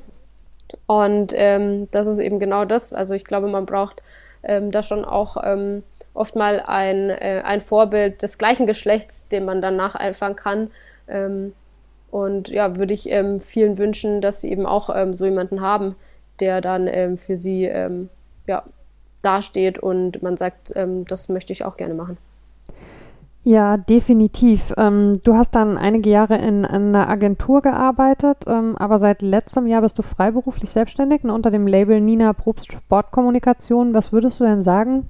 [0.86, 2.94] Und das ist eben genau das.
[2.94, 4.02] Also ich glaube, man braucht
[4.42, 5.82] ähm, da schon auch ähm,
[6.14, 10.70] oft mal ein, äh, ein Vorbild des gleichen Geschlechts, dem man dann nacheifern kann.
[11.08, 11.54] Ähm,
[12.10, 15.96] und ja, würde ich ähm, vielen wünschen, dass sie eben auch ähm, so jemanden haben,
[16.40, 17.70] der dann ähm, für sie
[18.46, 18.64] ja,
[19.22, 22.18] dasteht und man sagt, das möchte ich auch gerne machen.
[23.44, 24.72] Ja, definitiv.
[24.76, 29.66] Ähm, du hast dann einige Jahre in, in einer Agentur gearbeitet, ähm, aber seit letztem
[29.66, 33.94] Jahr bist du freiberuflich selbstständig ne, unter dem Label Nina Probst Sportkommunikation.
[33.94, 35.08] Was würdest du denn sagen?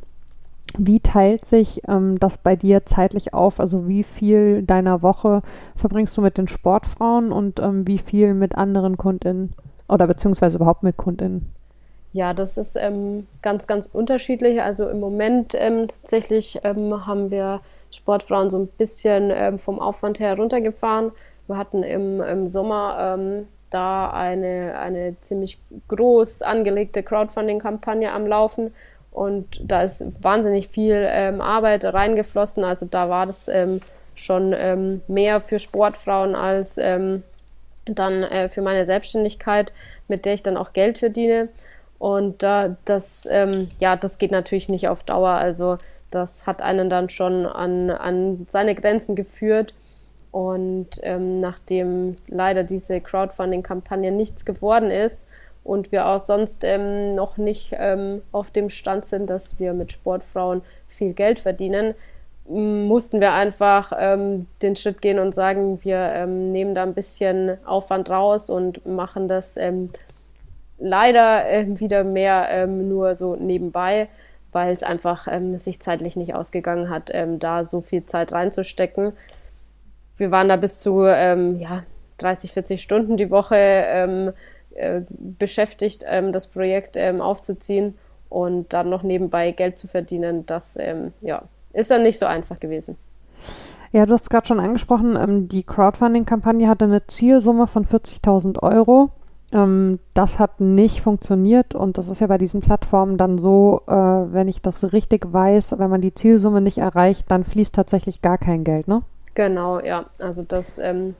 [0.79, 3.61] Wie teilt sich ähm, das bei dir zeitlich auf?
[3.61, 5.43] Also wie viel deiner Woche
[5.77, 9.53] verbringst du mit den Sportfrauen und ähm, wie viel mit anderen Kundinnen
[9.91, 11.51] oder beziehungsweise überhaupt mit Kundinnen?
[12.13, 14.61] Ja, das ist ähm, ganz, ganz unterschiedlich.
[14.61, 20.37] Also im Moment ähm, tatsächlich haben wir Sportfrauen so ein bisschen ähm, vom Aufwand her
[20.37, 21.13] runtergefahren.
[21.47, 28.75] Wir hatten im, im Sommer ähm, da eine, eine ziemlich groß angelegte Crowdfunding-Kampagne am Laufen
[29.11, 32.65] und da ist wahnsinnig viel ähm, Arbeit reingeflossen.
[32.65, 33.81] Also da war das ähm,
[34.15, 37.23] schon ähm, mehr für Sportfrauen als ähm,
[37.87, 39.73] dann äh, für meine Selbstständigkeit,
[40.09, 41.49] mit der ich dann auch Geld verdiene.
[42.03, 43.29] Und da, das,
[43.79, 45.31] ja, das geht natürlich nicht auf Dauer.
[45.31, 45.79] Also
[46.11, 49.73] das hat einen dann schon an, an seine Grenzen geführt.
[50.33, 55.29] Und ähm, nachdem leider diese Crowdfunding-Kampagne nichts geworden ist
[55.63, 59.93] und wir auch sonst ähm, noch nicht ähm, auf dem Stand sind, dass wir mit
[59.93, 61.95] Sportfrauen viel Geld verdienen,
[62.49, 67.65] mussten wir einfach ähm, den Schritt gehen und sagen, wir ähm, nehmen da ein bisschen
[67.65, 69.91] Aufwand raus und machen das ähm,
[70.83, 71.45] leider
[71.79, 74.09] wieder mehr nur so nebenbei
[74.53, 79.15] weil es einfach ähm, sich zeitlich nicht ausgegangen hat, ähm, da so viel Zeit reinzustecken.
[80.17, 81.85] Wir waren da bis zu ähm, ja,
[82.19, 84.33] 30, 40 Stunden die Woche ähm,
[84.75, 87.97] äh, beschäftigt, ähm, das Projekt ähm, aufzuziehen
[88.29, 90.47] und dann noch nebenbei Geld zu verdienen.
[90.47, 90.79] Das
[91.21, 91.43] ja,
[91.75, 92.97] ist dann nicht so einfach gewesen.
[93.93, 99.11] Ja, du hast gerade schon angesprochen, die Crowdfunding-Kampagne hatte eine Zielsumme von 40.000 Euro.
[99.53, 103.93] Ähm, das hat nicht funktioniert und das ist ja bei diesen Plattformen dann so, äh,
[103.93, 108.39] wenn ich das richtig weiß, wenn man die Zielsumme nicht erreicht, dann fließt tatsächlich gar
[108.39, 109.03] kein Geld, ne?
[109.35, 110.07] Genau, ja.
[110.19, 111.15] Also das ähm,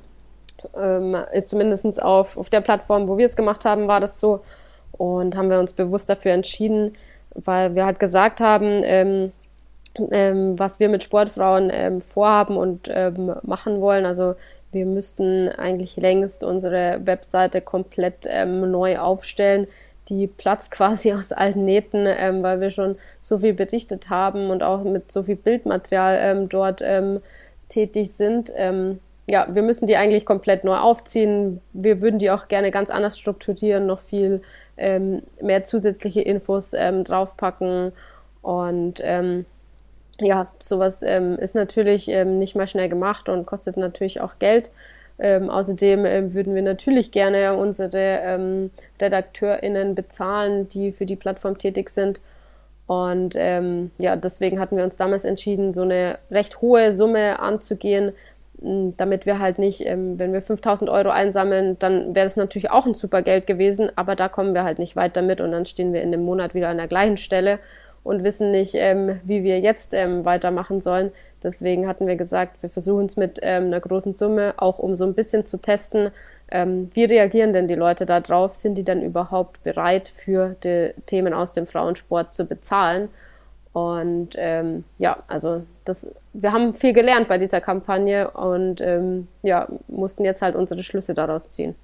[0.77, 4.41] ähm, ist zumindest auf, auf der Plattform, wo wir es gemacht haben, war das so.
[4.93, 6.93] Und haben wir uns bewusst dafür entschieden,
[7.35, 9.33] weil wir halt gesagt haben, ähm,
[10.11, 12.91] ähm, was wir mit Sportfrauen ähm, vorhaben und
[13.43, 14.07] machen wollen.
[14.07, 14.35] Also
[14.73, 19.69] wir müssten eigentlich längst unsere Webseite komplett ähm, neu aufstellen.
[20.09, 24.63] Die platzt quasi aus alten Nähten, ähm, weil wir schon so viel berichtet haben und
[24.63, 27.21] auch mit so viel Bildmaterial ähm, dort ähm,
[27.69, 28.53] tätig sind.
[28.57, 31.61] Ähm, ja, wir müssen die eigentlich komplett neu aufziehen.
[31.73, 34.43] Wir würden die auch gerne ganz anders strukturieren, noch viel
[34.77, 37.93] ähm, mehr zusätzliche Infos draufpacken
[38.43, 39.01] und
[40.21, 44.71] ja, sowas ähm, ist natürlich ähm, nicht mal schnell gemacht und kostet natürlich auch Geld.
[45.19, 48.71] Ähm, außerdem ähm, würden wir natürlich gerne unsere ähm,
[49.01, 52.21] RedakteurInnen bezahlen, die für die Plattform tätig sind.
[52.87, 58.13] Und ähm, ja, deswegen hatten wir uns damals entschieden, so eine recht hohe Summe anzugehen,
[58.97, 62.95] damit wir halt nicht, wenn wir 5000 Euro einsammeln, dann wäre das natürlich auch ein
[62.95, 66.01] super Geld gewesen, aber da kommen wir halt nicht weit damit und dann stehen wir
[66.01, 67.59] in dem Monat wieder an der gleichen Stelle
[68.05, 71.13] und wissen nicht, ähm, wie wir jetzt ähm, weitermachen sollen.
[71.43, 75.05] Deswegen hatten wir gesagt, wir versuchen es mit ähm, einer großen Summe, auch um so
[75.05, 76.11] ein bisschen zu testen,
[76.53, 78.55] ähm, wie reagieren denn die Leute da drauf?
[78.55, 83.09] Sind die denn überhaupt bereit, für die Themen aus dem Frauensport zu bezahlen?
[83.73, 89.67] Und ähm, ja, also das, wir haben viel gelernt bei dieser Kampagne und ähm, ja,
[89.89, 91.75] mussten jetzt halt unsere Schlüsse daraus ziehen.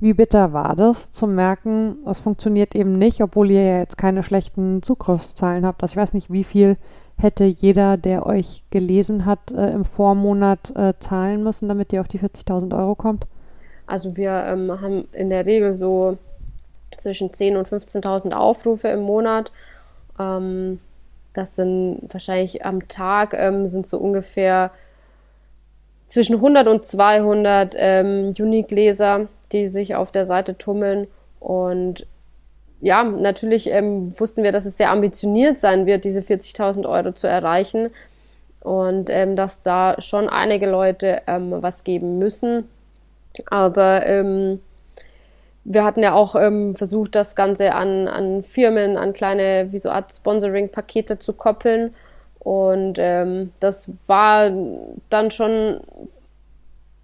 [0.00, 4.22] Wie bitter war das zu merken, es funktioniert eben nicht, obwohl ihr ja jetzt keine
[4.22, 5.82] schlechten Zugriffszahlen habt?
[5.82, 6.78] Also ich weiß nicht, wie viel
[7.18, 12.08] hätte jeder, der euch gelesen hat, äh, im Vormonat äh, zahlen müssen, damit ihr auf
[12.08, 13.26] die 40.000 Euro kommt?
[13.86, 16.16] Also wir ähm, haben in der Regel so
[16.96, 19.52] zwischen 10.000 und 15.000 Aufrufe im Monat.
[20.18, 20.80] Ähm,
[21.34, 24.70] das sind wahrscheinlich am Tag ähm, sind so ungefähr
[26.10, 31.06] zwischen 100 und 200 ähm, Unique-Leser, die sich auf der Seite tummeln.
[31.38, 32.04] Und
[32.80, 37.28] ja, natürlich ähm, wussten wir, dass es sehr ambitioniert sein wird, diese 40.000 Euro zu
[37.28, 37.90] erreichen.
[38.60, 42.68] Und ähm, dass da schon einige Leute ähm, was geben müssen.
[43.46, 44.60] Aber ähm,
[45.62, 49.90] wir hatten ja auch ähm, versucht, das Ganze an, an Firmen, an kleine, wie so
[49.90, 51.94] Art Sponsoring-Pakete zu koppeln.
[52.40, 54.50] Und ähm, das war
[55.10, 55.80] dann schon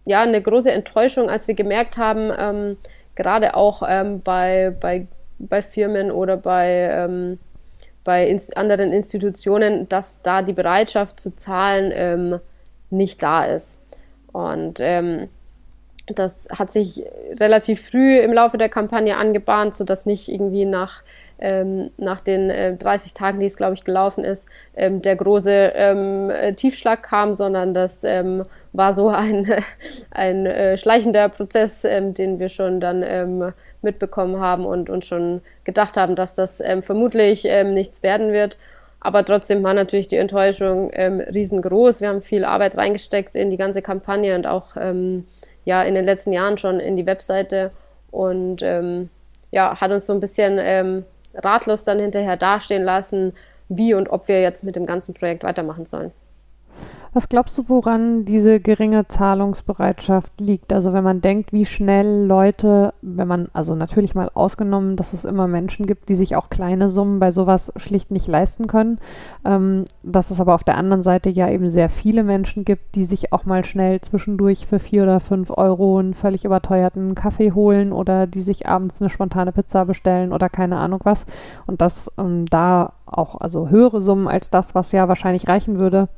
[0.07, 2.77] ja eine große Enttäuschung, als wir gemerkt haben, ähm,
[3.15, 5.07] gerade auch ähm, bei, bei,
[5.39, 7.39] bei Firmen oder bei, ähm,
[8.03, 12.41] bei ins anderen Institutionen, dass da die Bereitschaft zu zahlen ähm,
[12.89, 13.79] nicht da ist.
[14.33, 15.29] Und ähm,
[16.07, 17.05] das hat sich
[17.41, 21.03] relativ früh im Laufe der Kampagne angebahnt, sodass nicht irgendwie nach,
[21.39, 25.73] ähm, nach den äh, 30 Tagen, die es, glaube ich, gelaufen ist, ähm, der große
[25.75, 29.47] ähm, äh, Tiefschlag kam, sondern das ähm, war so ein,
[30.11, 35.43] ein äh, schleichender Prozess, ähm, den wir schon dann ähm, mitbekommen haben und, und schon
[35.65, 38.57] gedacht haben, dass das vermutlich nichts werden wird.
[38.99, 42.01] Aber trotzdem war natürlich die Enttäuschung riesengroß.
[42.01, 46.33] Wir haben viel Arbeit reingesteckt in die ganze Kampagne und auch ja in den letzten
[46.33, 47.71] Jahren schon in die Webseite
[48.11, 51.05] und ja, hat uns so ein bisschen
[51.43, 53.35] ratlos dann hinterher dastehen lassen,
[53.69, 56.13] wie und ob wir jetzt mit dem ganzen Projekt weitermachen sollen.
[57.17, 60.71] Was glaubst du, woran diese geringe Zahlungsbereitschaft liegt?
[60.71, 65.25] Also wenn man denkt, wie schnell Leute, wenn man, also natürlich mal ausgenommen, dass es
[65.25, 68.99] immer Menschen gibt, die sich auch kleine Summen bei sowas schlicht nicht leisten können,
[69.47, 73.07] ähm, dass es aber auf der anderen Seite ja eben sehr viele Menschen gibt, die
[73.07, 77.95] sich auch mal schnell zwischendurch für vier oder fünf Euro einen völlig überteuerten Kaffee holen
[77.95, 81.25] oder die sich abends eine spontane Pizza bestellen oder keine Ahnung was.
[81.67, 86.11] Und das ähm, da auch, also höhere Summen als das, was ja wahrscheinlich reichen würde,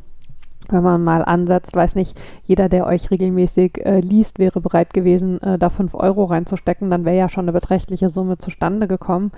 [0.68, 5.40] wenn man mal ansetzt, weiß nicht, jeder, der euch regelmäßig äh, liest, wäre bereit gewesen,
[5.42, 9.32] äh, da fünf Euro reinzustecken, dann wäre ja schon eine beträchtliche Summe zustande gekommen.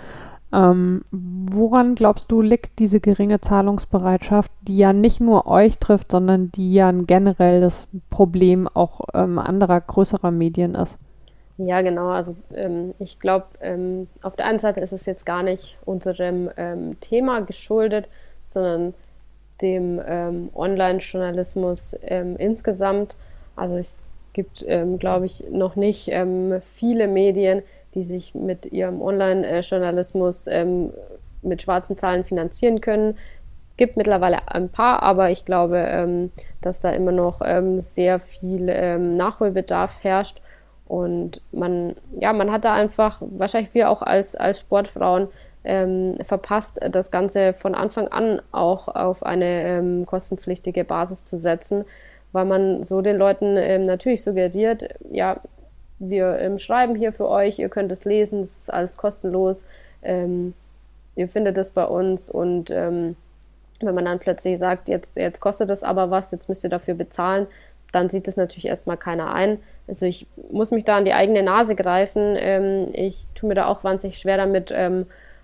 [0.52, 6.50] Ähm, woran glaubst du, liegt diese geringe Zahlungsbereitschaft, die ja nicht nur euch trifft, sondern
[6.50, 10.98] die ja ein generelles Problem auch ähm, anderer größerer Medien ist?
[11.56, 12.08] Ja, genau.
[12.08, 16.50] Also ähm, ich glaube, ähm, auf der einen Seite ist es jetzt gar nicht unserem
[16.56, 18.08] ähm, Thema geschuldet,
[18.44, 18.94] sondern
[19.62, 23.16] dem ähm, Online-Journalismus ähm, insgesamt.
[23.56, 27.62] Also es gibt, ähm, glaube ich, noch nicht ähm, viele Medien,
[27.94, 30.92] die sich mit ihrem Online-Journalismus ähm,
[31.42, 33.16] mit schwarzen Zahlen finanzieren können.
[33.76, 36.28] Gibt mittlerweile ein paar, aber ich glaube,
[36.60, 37.40] dass da immer noch
[37.78, 40.42] sehr viel Nachholbedarf herrscht.
[40.86, 45.28] Und man, ja, man hat da einfach, wahrscheinlich wir auch als, als Sportfrauen,
[45.64, 51.84] ähm, verpasst, das Ganze von Anfang an auch auf eine ähm, kostenpflichtige Basis zu setzen,
[52.32, 55.40] weil man so den Leuten ähm, natürlich suggeriert, ja,
[55.98, 59.66] wir ähm, schreiben hier für euch, ihr könnt es lesen, es ist alles kostenlos,
[60.02, 60.54] ähm,
[61.14, 63.16] ihr findet es bei uns und ähm,
[63.80, 66.94] wenn man dann plötzlich sagt, jetzt, jetzt kostet es aber was, jetzt müsst ihr dafür
[66.94, 67.46] bezahlen,
[67.92, 69.58] dann sieht es natürlich erstmal keiner ein.
[69.88, 72.36] Also ich muss mich da an die eigene Nase greifen.
[72.92, 74.72] ich tue mir da auch wahnsinnig schwer damit,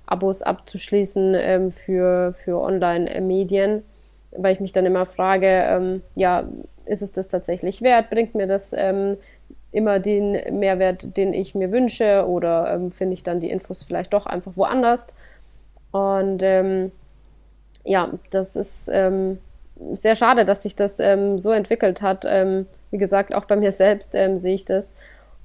[0.07, 3.83] Abos abzuschließen ähm, für, für Online-Medien,
[4.31, 6.45] weil ich mich dann immer frage, ähm, ja,
[6.85, 8.11] ist es das tatsächlich wert?
[8.11, 9.17] Bringt mir das ähm,
[9.73, 12.27] immer den Mehrwert, den ich mir wünsche?
[12.27, 15.09] Oder ähm, finde ich dann die Infos vielleicht doch einfach woanders?
[15.91, 16.93] Und ähm,
[17.85, 19.39] ja, das ist ähm,
[19.93, 22.25] sehr schade, dass sich das so entwickelt hat.
[22.25, 24.95] wie gesagt, auch bei mir selbst sehe ich das.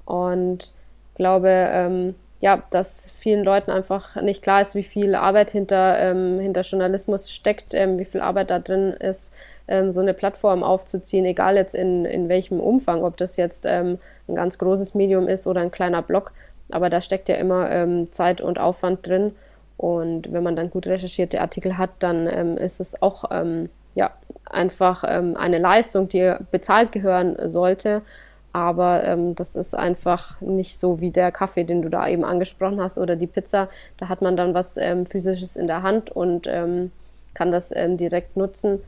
[0.05, 0.71] Und
[1.15, 6.61] glaube, ja, dass vielen Leuten einfach nicht klar ist, wie viel Arbeit hinter, ähm, hinter
[6.61, 9.31] Journalismus steckt, ähm, wie viel Arbeit da drin ist,
[9.67, 13.99] ähm, so eine Plattform aufzuziehen, egal jetzt in, in welchem Umfang, ob das jetzt ähm,
[14.27, 16.33] ein ganz großes Medium ist oder ein kleiner Blog,
[16.71, 19.35] aber da steckt ja immer ähm, Zeit und Aufwand drin.
[19.77, 23.23] Und wenn man dann gut recherchierte Artikel hat, dann ähm, ist es auch
[23.93, 24.11] ja,
[24.45, 28.03] einfach eine Leistung, die bezahlt gehören sollte.
[28.53, 32.81] Aber ähm, das ist einfach nicht so wie der Kaffee, den du da eben angesprochen
[32.81, 33.69] hast oder die Pizza.
[33.97, 36.91] Da hat man dann was ähm, Physisches in der Hand und ähm,
[37.33, 38.81] kann das ähm, direkt nutzen.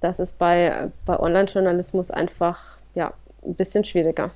[0.00, 3.12] Das ist bei, bei Online-Journalismus einfach ja,
[3.44, 4.30] ein bisschen schwieriger.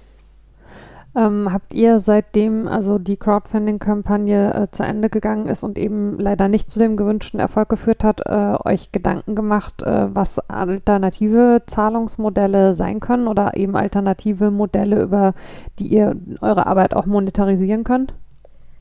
[1.15, 6.49] Ähm, habt ihr seitdem also die Crowdfunding-Kampagne äh, zu Ende gegangen ist und eben leider
[6.49, 12.73] nicht zu dem gewünschten Erfolg geführt hat, äh, euch Gedanken gemacht, äh, was alternative Zahlungsmodelle
[12.73, 15.35] sein können oder eben alternative Modelle, über
[15.79, 18.15] die ihr eure Arbeit auch monetarisieren könnt?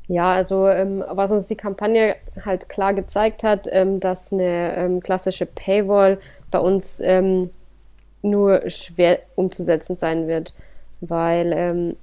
[0.07, 2.15] Ja, also ähm, was uns die Kampagne
[2.45, 6.17] halt klar gezeigt hat, ähm, dass eine ähm, klassische Paywall
[6.49, 7.49] bei uns ähm,
[8.21, 10.53] nur schwer umzusetzen sein wird,
[11.01, 11.95] weil ähm,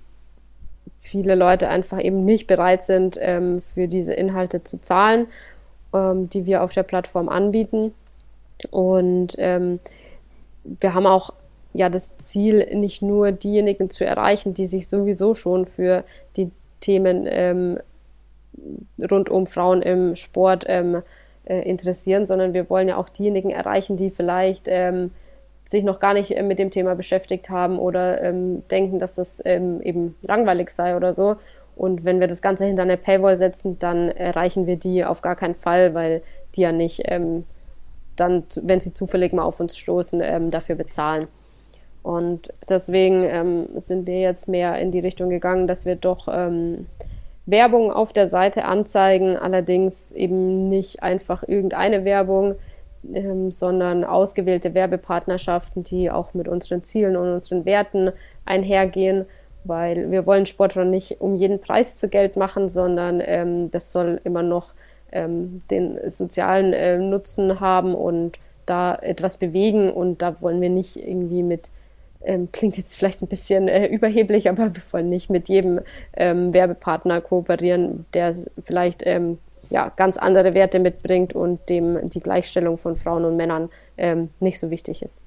[1.08, 5.26] viele Leute einfach eben nicht bereit sind, ähm, für diese Inhalte zu zahlen,
[5.94, 7.94] ähm, die wir auf der Plattform anbieten.
[8.70, 9.80] Und ähm,
[10.64, 11.32] wir haben auch
[11.72, 16.04] ja das Ziel, nicht nur diejenigen zu erreichen, die sich sowieso schon für
[16.36, 16.50] die
[16.80, 17.78] Themen ähm,
[19.10, 21.02] rund um Frauen im Sport ähm,
[21.44, 25.10] äh, interessieren, sondern wir wollen ja auch diejenigen erreichen, die vielleicht ähm,
[25.68, 29.42] sich noch gar nicht äh, mit dem Thema beschäftigt haben oder ähm, denken, dass das
[29.44, 31.36] ähm, eben langweilig sei oder so.
[31.76, 35.36] Und wenn wir das Ganze hinter eine Paywall setzen, dann erreichen wir die auf gar
[35.36, 36.22] keinen Fall, weil
[36.54, 37.44] die ja nicht ähm,
[38.16, 41.28] dann, wenn sie zufällig mal auf uns stoßen, ähm, dafür bezahlen.
[42.02, 46.86] Und deswegen ähm, sind wir jetzt mehr in die Richtung gegangen, dass wir doch ähm,
[47.44, 52.54] Werbung auf der Seite anzeigen, allerdings eben nicht einfach irgendeine Werbung,
[53.14, 58.12] ähm, sondern ausgewählte Werbepartnerschaften, die auch mit unseren Zielen und unseren Werten
[58.44, 59.26] einhergehen,
[59.64, 64.20] weil wir wollen Sportrun nicht um jeden Preis zu Geld machen, sondern ähm, das soll
[64.24, 64.74] immer noch
[65.12, 69.90] ähm, den sozialen äh, Nutzen haben und da etwas bewegen.
[69.90, 71.70] Und da wollen wir nicht irgendwie mit
[72.24, 75.80] ähm, klingt jetzt vielleicht ein bisschen äh, überheblich, aber wir wollen nicht mit jedem
[76.16, 78.34] ähm, Werbepartner kooperieren, der
[78.64, 79.38] vielleicht ähm,
[79.70, 84.58] ja, ganz andere Werte mitbringt und dem die Gleichstellung von Frauen und Männern ähm, nicht
[84.58, 85.20] so wichtig ist.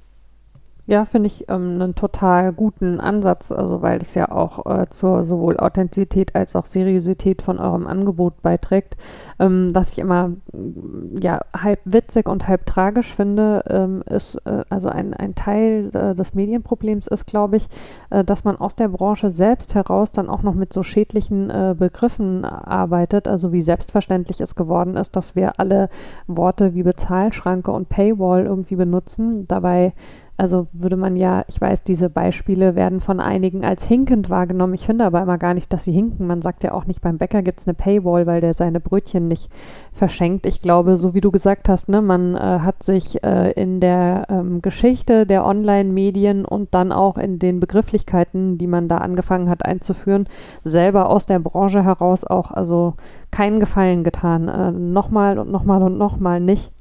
[0.88, 5.26] Ja, finde ich ähm, einen total guten Ansatz, also weil es ja auch äh, zur
[5.26, 8.98] sowohl Authentizität als auch Seriosität von eurem Angebot beiträgt.
[9.40, 14.64] Ähm, was ich immer mm, ja halb witzig und halb tragisch finde, ähm, ist äh,
[14.70, 17.68] also ein, ein Teil äh, des Medienproblems ist, glaube ich,
[18.10, 21.76] äh, dass man aus der Branche selbst heraus dann auch noch mit so schädlichen äh,
[21.78, 25.90] Begriffen arbeitet, also wie selbstverständlich es geworden ist, dass wir alle
[26.26, 29.48] Worte wie Bezahlschranke und Paywall irgendwie benutzen.
[29.48, 29.94] Dabei
[30.38, 34.74] also würde man ja, ich weiß, diese Beispiele werden von einigen als hinkend wahrgenommen.
[34.74, 36.26] Ich finde aber immer gar nicht, dass sie hinken.
[36.26, 39.28] Man sagt ja auch nicht, beim Bäcker gibt es eine Paywall, weil der seine Brötchen
[39.28, 39.52] nicht
[39.94, 40.46] verschenkt.
[40.46, 44.26] Ich glaube, so wie du gesagt hast, ne, man äh, hat sich äh, in der
[44.30, 49.64] ähm, Geschichte der Online-Medien und dann auch in den Begrifflichkeiten, die man da angefangen hat
[49.64, 50.28] einzuführen,
[50.64, 52.96] selber aus der Branche heraus auch also
[53.30, 54.48] keinen Gefallen getan.
[54.48, 56.72] Äh, nochmal und nochmal und nochmal nicht.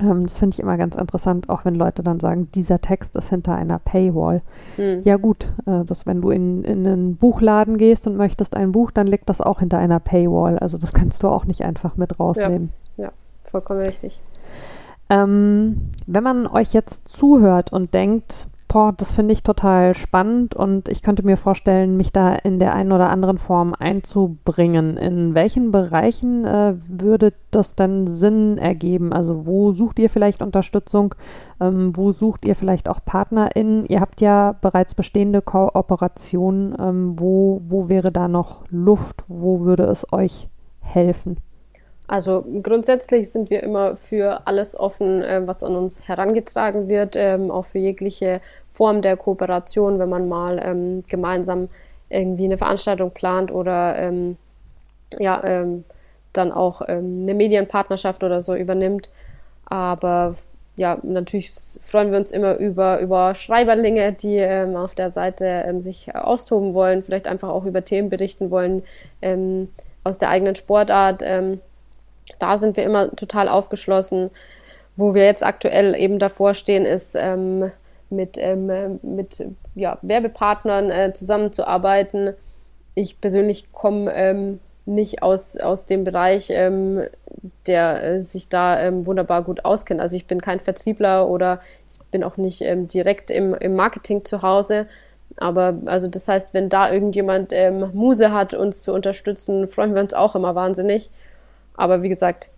[0.00, 3.28] Ähm, das finde ich immer ganz interessant, auch wenn Leute dann sagen, dieser Text ist
[3.30, 4.42] hinter einer Paywall.
[4.76, 5.02] Mhm.
[5.04, 8.90] Ja gut, äh, dass wenn du in, in einen Buchladen gehst und möchtest ein Buch,
[8.90, 10.58] dann liegt das auch hinter einer Paywall.
[10.58, 12.70] Also das kannst du auch nicht einfach mit rausnehmen.
[12.96, 13.12] Ja, ja
[13.44, 14.20] vollkommen richtig.
[15.10, 20.88] Ähm, wenn man euch jetzt zuhört und denkt, boah, das finde ich total spannend und
[20.88, 24.96] ich könnte mir vorstellen, mich da in der einen oder anderen Form einzubringen.
[24.96, 29.12] In welchen Bereichen äh, würde das denn Sinn ergeben?
[29.12, 31.14] Also wo sucht ihr vielleicht Unterstützung?
[31.60, 33.84] Ähm, wo sucht ihr vielleicht auch PartnerInnen?
[33.86, 36.74] Ihr habt ja bereits bestehende Kooperationen.
[36.78, 39.24] Ähm, wo, wo wäre da noch Luft?
[39.28, 40.48] Wo würde es euch
[40.80, 41.36] helfen?
[42.12, 47.50] Also grundsätzlich sind wir immer für alles offen, äh, was an uns herangetragen wird, ähm,
[47.50, 48.40] auch für jegliche
[48.72, 51.68] Form der Kooperation, wenn man mal ähm, gemeinsam
[52.08, 54.36] irgendwie eine Veranstaltung plant oder ähm,
[55.18, 55.84] ja, ähm,
[56.32, 59.10] dann auch ähm, eine Medienpartnerschaft oder so übernimmt.
[59.66, 60.34] Aber
[60.76, 61.52] ja, natürlich
[61.82, 66.72] freuen wir uns immer über, über Schreiberlinge, die ähm, auf der Seite ähm, sich austoben
[66.72, 68.82] wollen, vielleicht einfach auch über Themen berichten wollen
[70.04, 71.22] aus der eigenen Sportart.
[72.38, 74.30] da sind wir immer total aufgeschlossen.
[74.96, 77.16] Wo wir jetzt aktuell eben davor stehen, ist
[78.12, 79.44] mit, ähm, mit
[79.74, 82.34] ja, Werbepartnern äh, zusammenzuarbeiten.
[82.94, 87.02] Ich persönlich komme ähm, nicht aus, aus dem Bereich, ähm,
[87.66, 90.00] der äh, sich da ähm, wunderbar gut auskennt.
[90.00, 91.60] Also ich bin kein Vertriebler oder
[91.90, 94.86] ich bin auch nicht ähm, direkt im, im Marketing zu Hause.
[95.36, 100.02] Aber also das heißt, wenn da irgendjemand ähm, Muse hat, uns zu unterstützen, freuen wir
[100.02, 101.10] uns auch immer wahnsinnig.
[101.74, 102.50] Aber wie gesagt,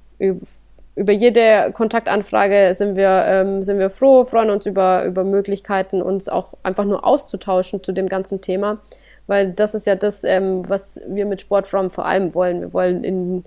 [0.97, 6.29] über jede Kontaktanfrage sind wir, ähm, sind wir froh, freuen uns über, über Möglichkeiten, uns
[6.29, 8.79] auch einfach nur auszutauschen zu dem ganzen Thema.
[9.27, 12.61] Weil das ist ja das, ähm, was wir mit Sportfrom vor allem wollen.
[12.61, 13.45] Wir wollen in,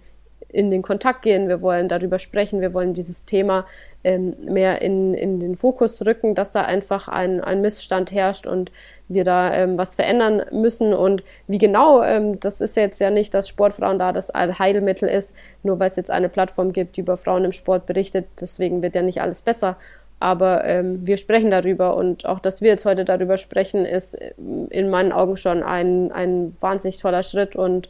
[0.50, 3.66] in den Kontakt gehen, wir wollen darüber sprechen, wir wollen dieses Thema
[4.04, 8.72] ähm, mehr in, in den Fokus rücken, dass da einfach ein, ein Missstand herrscht und
[9.10, 10.94] wir da ähm, was verändern müssen.
[10.94, 15.36] Und wie genau, ähm, das ist jetzt ja nicht, dass Sportfrauen da das Heilmittel ist,
[15.64, 18.28] nur weil es jetzt eine Plattform gibt, die über Frauen im Sport berichtet.
[18.40, 19.78] Deswegen wird ja nicht alles besser.
[20.20, 24.34] Aber ähm, wir sprechen darüber und auch, dass wir jetzt heute darüber sprechen, ist äh,
[24.70, 27.90] in meinen Augen schon ein, ein wahnsinnig toller Schritt und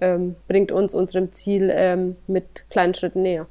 [0.00, 3.46] ähm, bringt uns unserem Ziel ähm, mit kleinen Schritten näher.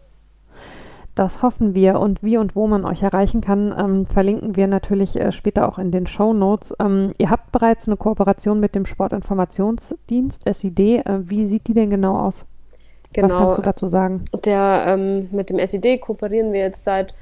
[1.17, 5.19] Das hoffen wir und wie und wo man euch erreichen kann, ähm, verlinken wir natürlich
[5.19, 6.75] äh, später auch in den Show Notes.
[6.79, 10.79] Ähm, ihr habt bereits eine Kooperation mit dem Sportinformationsdienst SID.
[10.79, 12.45] Äh, wie sieht die denn genau aus?
[13.13, 13.29] Genau.
[13.29, 14.23] Was kannst du dazu sagen?
[14.45, 17.15] Der, ähm, mit dem SID kooperieren wir jetzt seit,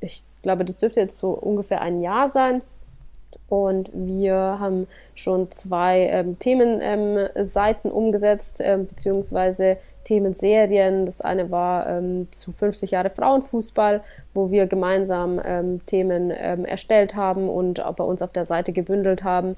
[0.00, 2.62] ich glaube, das dürfte jetzt so ungefähr ein Jahr sein.
[3.48, 11.06] Und wir haben schon zwei ähm, Themenseiten ähm, umgesetzt, ähm, beziehungsweise Themenserien.
[11.06, 14.02] Das eine war ähm, zu 50 Jahre Frauenfußball,
[14.34, 19.24] wo wir gemeinsam ähm, Themen ähm, erstellt haben und bei uns auf der Seite gebündelt
[19.24, 19.54] haben.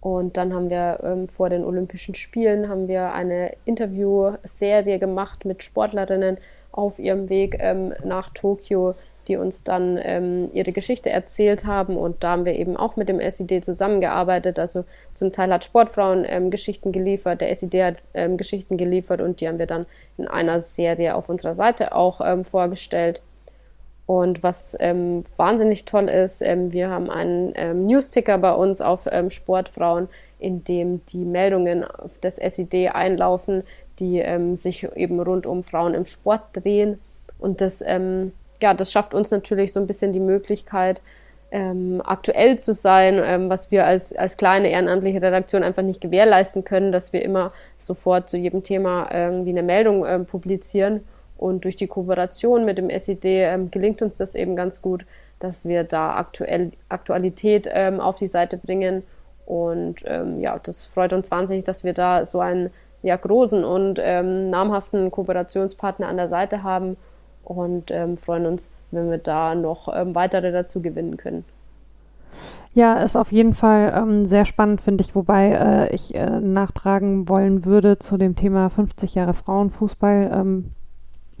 [0.00, 6.38] Und dann haben wir vor den Olympischen Spielen haben wir eine Interviewserie gemacht mit Sportlerinnen
[6.72, 7.62] auf ihrem Weg
[8.04, 8.96] nach Tokio
[9.28, 11.96] die uns dann ähm, ihre Geschichte erzählt haben.
[11.96, 14.58] Und da haben wir eben auch mit dem SID zusammengearbeitet.
[14.58, 19.40] Also zum Teil hat Sportfrauen ähm, Geschichten geliefert, der SID hat ähm, Geschichten geliefert und
[19.40, 19.86] die haben wir dann
[20.18, 23.22] in einer Serie auf unserer Seite auch ähm, vorgestellt.
[24.04, 30.08] Und was ähm, wahnsinnig toll ist, ähm, wir haben einen Newsticker bei uns auf Sportfrauen,
[30.40, 31.84] in dem die Meldungen
[32.22, 33.62] des SID einlaufen,
[34.00, 36.98] die sich eben rund um Frauen im Sport drehen.
[37.38, 38.32] Und das ähm,
[38.62, 41.02] ja, das schafft uns natürlich so ein bisschen die Möglichkeit,
[41.50, 46.64] ähm, aktuell zu sein, ähm, was wir als, als kleine ehrenamtliche Redaktion einfach nicht gewährleisten
[46.64, 51.04] können, dass wir immer sofort zu jedem Thema irgendwie eine Meldung ähm, publizieren.
[51.36, 55.04] Und durch die Kooperation mit dem SED ähm, gelingt uns das eben ganz gut,
[55.40, 59.02] dass wir da aktuell, Aktualität ähm, auf die Seite bringen.
[59.44, 62.70] Und ähm, ja, das freut uns wahnsinnig, dass wir da so einen
[63.02, 66.96] ja, großen und namhaften Kooperationspartner an der Seite haben
[67.56, 71.44] und ähm, freuen uns, wenn wir da noch ähm, weitere dazu gewinnen können.
[72.74, 77.28] Ja, ist auf jeden Fall ähm, sehr spannend, finde ich, wobei äh, ich äh, nachtragen
[77.28, 80.30] wollen würde zu dem Thema 50 Jahre Frauenfußball.
[80.32, 80.70] Ähm,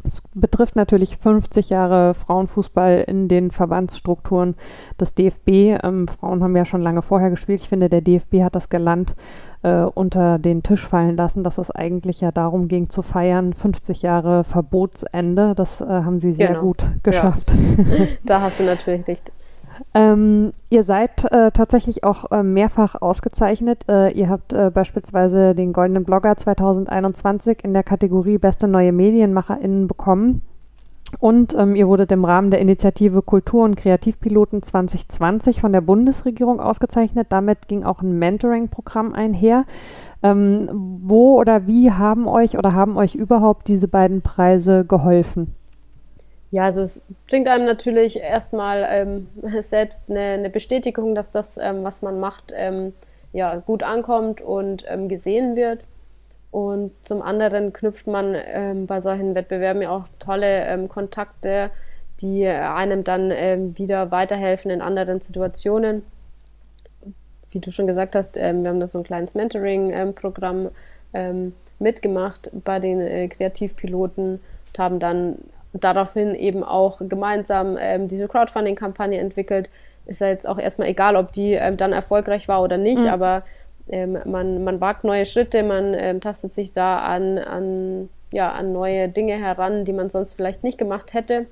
[0.04, 4.56] es betrifft natürlich 50 Jahre Frauenfußball in den Verbandsstrukturen
[5.00, 5.48] des DFB.
[5.82, 7.60] Ähm, Frauen haben ja schon lange vorher gespielt.
[7.60, 9.14] Ich finde, der DFB hat das gelernt
[9.62, 14.02] äh, unter den Tisch fallen lassen, dass es eigentlich ja darum ging zu feiern, 50
[14.02, 15.54] Jahre Verbotsende.
[15.54, 16.62] Das äh, haben sie sehr genau.
[16.62, 17.52] gut geschafft.
[17.76, 18.06] Ja.
[18.24, 19.32] da hast du natürlich recht.
[19.94, 23.84] Ähm, ihr seid äh, tatsächlich auch äh, mehrfach ausgezeichnet.
[23.88, 29.88] Äh, ihr habt äh, beispielsweise den Goldenen Blogger 2021 in der Kategorie Beste neue MedienmacherInnen
[29.88, 30.42] bekommen.
[31.18, 36.60] Und ähm, ihr wurdet im Rahmen der Initiative Kultur- und Kreativpiloten 2020 von der Bundesregierung
[36.60, 37.26] ausgezeichnet.
[37.30, 39.64] Damit ging auch ein Mentoring-Programm einher.
[40.22, 40.70] Ähm,
[41.02, 45.54] wo oder wie haben euch oder haben euch überhaupt diese beiden Preise geholfen?
[46.52, 49.28] Ja, also es bringt einem natürlich erstmal ähm,
[49.62, 52.92] selbst eine, eine, Bestätigung, dass das, ähm, was man macht, ähm,
[53.32, 55.80] ja, gut ankommt und ähm, gesehen wird.
[56.50, 61.70] Und zum anderen knüpft man ähm, bei solchen Wettbewerben ja auch tolle ähm, Kontakte,
[62.20, 63.30] die einem dann
[63.76, 66.04] wieder weiterhelfen in anderen Situationen.
[67.50, 70.68] Wie du schon gesagt hast, wir haben da so ein kleines Mentoring-Programm
[71.80, 75.38] mitgemacht bei den äh, Kreativpiloten und haben dann
[75.72, 79.68] daraufhin eben auch gemeinsam ähm, diese Crowdfunding-Kampagne entwickelt.
[80.06, 83.08] Ist ja jetzt auch erstmal egal, ob die ähm, dann erfolgreich war oder nicht, mhm.
[83.08, 83.44] aber
[83.88, 88.72] ähm, man, man wagt neue Schritte, man ähm, tastet sich da an, an, ja, an
[88.72, 91.46] neue Dinge heran, die man sonst vielleicht nicht gemacht hätte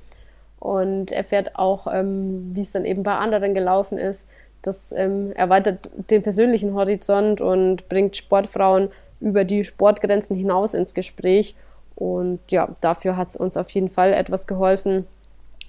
[0.58, 4.28] und erfährt auch, ähm, wie es dann eben bei anderen gelaufen ist.
[4.62, 8.90] Das ähm, erweitert den persönlichen Horizont und bringt Sportfrauen
[9.20, 11.56] über die Sportgrenzen hinaus ins Gespräch
[12.00, 15.06] und ja, dafür hat es uns auf jeden Fall etwas geholfen.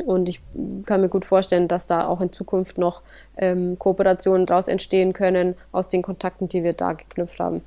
[0.05, 0.41] Und ich
[0.85, 3.01] kann mir gut vorstellen, dass da auch in Zukunft noch
[3.35, 7.61] ähm, Kooperationen daraus entstehen können, aus den Kontakten, die wir da geknüpft haben.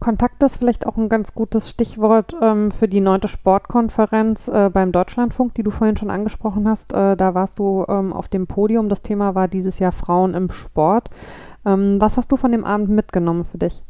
[0.00, 4.92] Kontakt ist vielleicht auch ein ganz gutes Stichwort ähm, für die neunte Sportkonferenz äh, beim
[4.92, 6.92] Deutschlandfunk, die du vorhin schon angesprochen hast.
[6.92, 8.90] Äh, da warst du ähm, auf dem Podium.
[8.90, 11.08] Das Thema war dieses Jahr Frauen im Sport.
[11.64, 13.82] Ähm, was hast du von dem Abend mitgenommen für dich?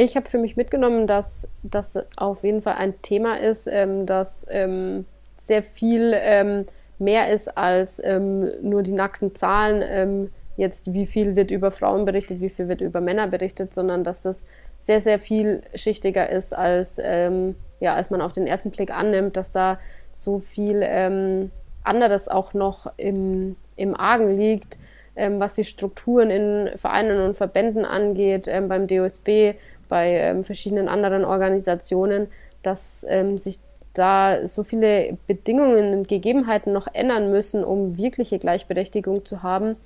[0.00, 4.46] Ich habe für mich mitgenommen, dass das auf jeden Fall ein Thema ist, ähm, das
[4.48, 5.06] ähm,
[5.40, 6.66] sehr viel ähm,
[7.00, 9.82] mehr ist als ähm, nur die nackten Zahlen.
[9.84, 14.04] Ähm, jetzt, wie viel wird über Frauen berichtet, wie viel wird über Männer berichtet, sondern
[14.04, 14.44] dass das
[14.78, 19.50] sehr, sehr vielschichtiger ist, als, ähm, ja, als man auf den ersten Blick annimmt, dass
[19.50, 19.80] da
[20.12, 21.50] so viel
[21.82, 24.78] anderes auch noch im, im Argen liegt,
[25.14, 29.54] was die Strukturen in Vereinen und Verbänden angeht, beim DOSB,
[29.88, 32.28] bei ähm, verschiedenen anderen Organisationen,
[32.62, 33.58] dass ähm, sich
[33.94, 39.76] da so viele Bedingungen und Gegebenheiten noch ändern müssen, um wirkliche Gleichberechtigung zu haben.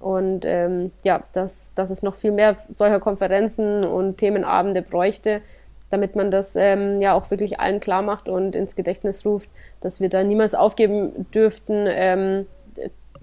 [0.00, 5.42] Und ähm, ja, dass, dass es noch viel mehr solcher Konferenzen und Themenabende bräuchte,
[5.90, 9.50] damit man das ähm, ja auch wirklich allen klar macht und ins Gedächtnis ruft,
[9.80, 12.46] dass wir da niemals aufgeben dürften, ähm,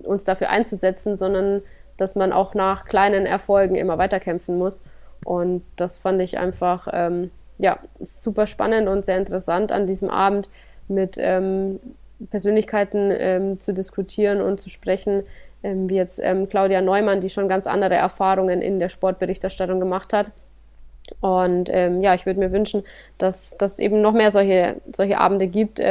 [0.04, 1.64] uns dafür einzusetzen, sondern
[1.98, 4.84] dass man auch nach kleinen Erfolgen immer weiterkämpfen muss.
[5.26, 10.50] Und das fand ich einfach ähm, ja, super spannend und sehr interessant an diesem Abend
[10.88, 11.80] mit ähm,
[12.30, 15.24] Persönlichkeiten ähm, zu diskutieren und zu sprechen,
[15.64, 20.14] ähm, wie jetzt ähm, Claudia Neumann, die schon ganz andere Erfahrungen in der Sportberichterstattung gemacht
[20.14, 20.28] hat.
[21.22, 22.84] Und ähm, ja, ich würde mir wünschen,
[23.18, 25.82] dass es eben noch mehr solche, solche Abende gibt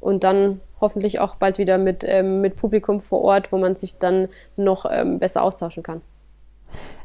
[0.00, 4.28] und dann hoffentlich auch bald wieder mit, mit Publikum vor Ort, wo man sich dann
[4.56, 4.88] noch
[5.18, 6.02] besser austauschen kann.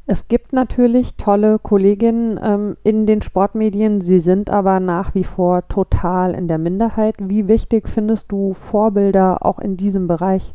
[0.05, 5.65] Es gibt natürlich tolle Kolleginnen ähm, in den Sportmedien, sie sind aber nach wie vor
[5.69, 7.15] total in der Minderheit.
[7.19, 10.53] Wie wichtig findest du Vorbilder auch in diesem Bereich?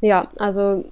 [0.00, 0.84] Ja, also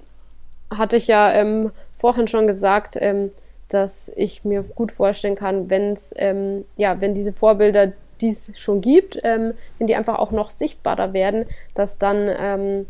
[0.69, 3.31] hatte ich ja ähm, vorhin schon gesagt, ähm,
[3.69, 8.51] dass ich mir gut vorstellen kann, wenn es, ähm, ja, wenn diese Vorbilder, die es
[8.59, 12.85] schon gibt, ähm, wenn die einfach auch noch sichtbarer werden, dass dann ähm,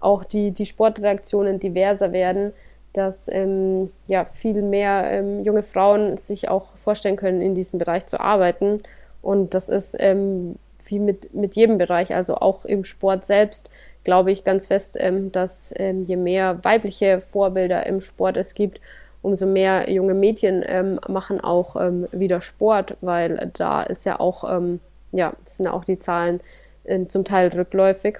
[0.00, 2.52] auch die, die Sportreaktionen diverser werden,
[2.92, 8.06] dass ähm, ja, viel mehr ähm, junge Frauen sich auch vorstellen können, in diesem Bereich
[8.06, 8.78] zu arbeiten.
[9.22, 13.70] Und das ist ähm, wie mit, mit jedem Bereich, also auch im Sport selbst,
[14.04, 18.80] glaube ich ganz fest, ähm, dass ähm, je mehr weibliche Vorbilder im Sport es gibt,
[19.22, 24.50] umso mehr junge Mädchen ähm, machen auch ähm, wieder Sport, weil da ist ja auch,
[24.50, 24.80] ähm,
[25.12, 26.40] ja, sind ja auch die Zahlen
[26.84, 28.18] äh, zum Teil rückläufig.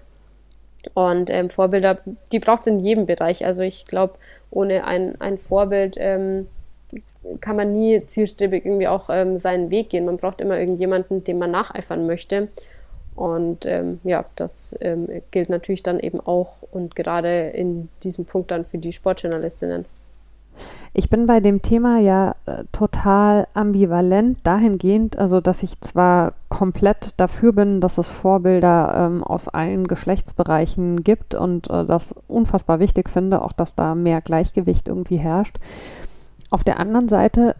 [0.94, 1.98] Und ähm, Vorbilder,
[2.32, 3.44] die braucht es in jedem Bereich.
[3.44, 4.14] Also ich glaube,
[4.50, 6.48] ohne ein, ein Vorbild ähm,
[7.40, 10.04] kann man nie zielstrebig irgendwie auch ähm, seinen Weg gehen.
[10.06, 12.48] Man braucht immer irgendjemanden, dem man nacheifern möchte.
[13.14, 18.50] Und ähm, ja, das ähm, gilt natürlich dann eben auch und gerade in diesem Punkt
[18.50, 19.84] dann für die Sportjournalistinnen.
[20.92, 27.14] Ich bin bei dem Thema ja äh, total ambivalent dahingehend, also dass ich zwar komplett
[27.16, 33.08] dafür bin, dass es Vorbilder ähm, aus allen Geschlechtsbereichen gibt und äh, das unfassbar wichtig
[33.08, 35.58] finde, auch dass da mehr Gleichgewicht irgendwie herrscht.
[36.50, 37.54] Auf der anderen Seite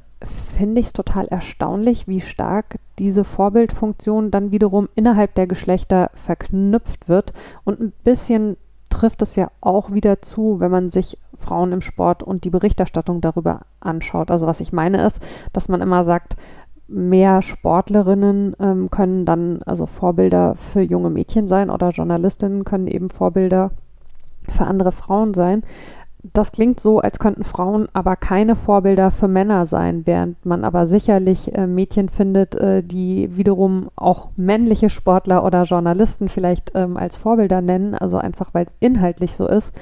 [0.57, 7.09] finde ich es total erstaunlich, wie stark diese Vorbildfunktion dann wiederum innerhalb der Geschlechter verknüpft
[7.09, 7.33] wird
[7.65, 8.57] und ein bisschen
[8.91, 13.21] trifft es ja auch wieder zu, wenn man sich Frauen im Sport und die Berichterstattung
[13.21, 14.31] darüber anschaut.
[14.31, 15.21] Also was ich meine ist,
[15.53, 16.37] dass man immer sagt,
[16.89, 23.11] mehr Sportlerinnen ähm, können dann also Vorbilder für junge Mädchen sein oder Journalistinnen können eben
[23.11, 23.71] Vorbilder
[24.49, 25.63] für andere Frauen sein
[26.23, 30.87] das klingt so, als könnten Frauen aber keine Vorbilder für Männer sein, während man aber
[30.87, 37.17] sicherlich äh, Mädchen findet, äh, die wiederum auch männliche Sportler oder Journalisten vielleicht ähm, als
[37.17, 39.73] Vorbilder nennen, also einfach weil es inhaltlich so ist.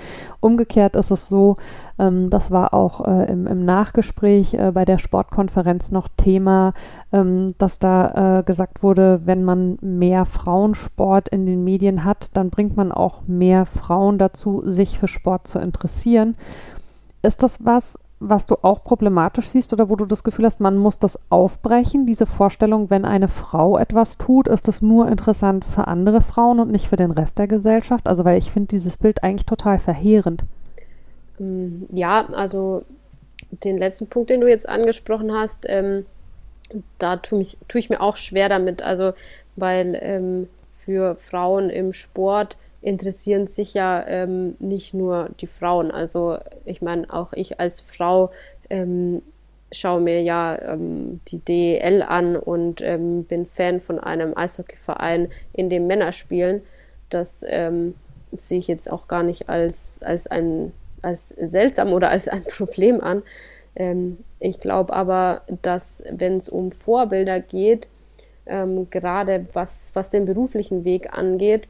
[0.41, 1.57] Umgekehrt ist es so,
[1.99, 6.72] ähm, das war auch äh, im, im, Nachgespräch äh, bei der Sportkonferenz noch Thema,
[7.12, 12.51] ähm, dass da äh, gesagt wurde, wenn man mehr Frauensport in den Medien hat, dann
[12.51, 16.36] bringt man auch mehr Frauen dazu, sich für Sport zu interessieren.
[17.22, 20.76] Ist das was, was du auch problematisch siehst oder wo du das Gefühl hast, man
[20.76, 25.86] muss das aufbrechen, diese Vorstellung, wenn eine Frau etwas tut, ist das nur interessant für
[25.86, 28.09] andere Frauen und nicht für den Rest der Gesellschaft?
[28.09, 30.44] Also, weil ich finde dieses Bild eigentlich total verheerend.
[31.39, 32.84] Ähm, ja, also
[33.51, 36.07] den letzten Punkt, den du jetzt angesprochen hast, ähm,
[36.99, 38.82] da tue, mich, tue ich mir auch schwer damit.
[38.82, 39.12] Also,
[39.57, 45.91] weil ähm, für Frauen im Sport interessieren sich ja ähm, nicht nur die Frauen.
[45.91, 48.30] Also, ich meine, auch ich als Frau
[48.70, 49.22] ähm,
[49.72, 55.86] schaue mir ja ähm, die DEL an und bin Fan von einem Eishockeyverein, in dem
[55.86, 56.62] Männer spielen.
[57.11, 60.72] Das sehe ich jetzt auch gar nicht als, als ein
[61.03, 63.22] als seltsam oder als ein Problem an.
[63.76, 67.88] Ähm, ich glaube aber, dass wenn es um Vorbilder geht,
[68.46, 71.68] ähm, gerade was, was den beruflichen Weg angeht,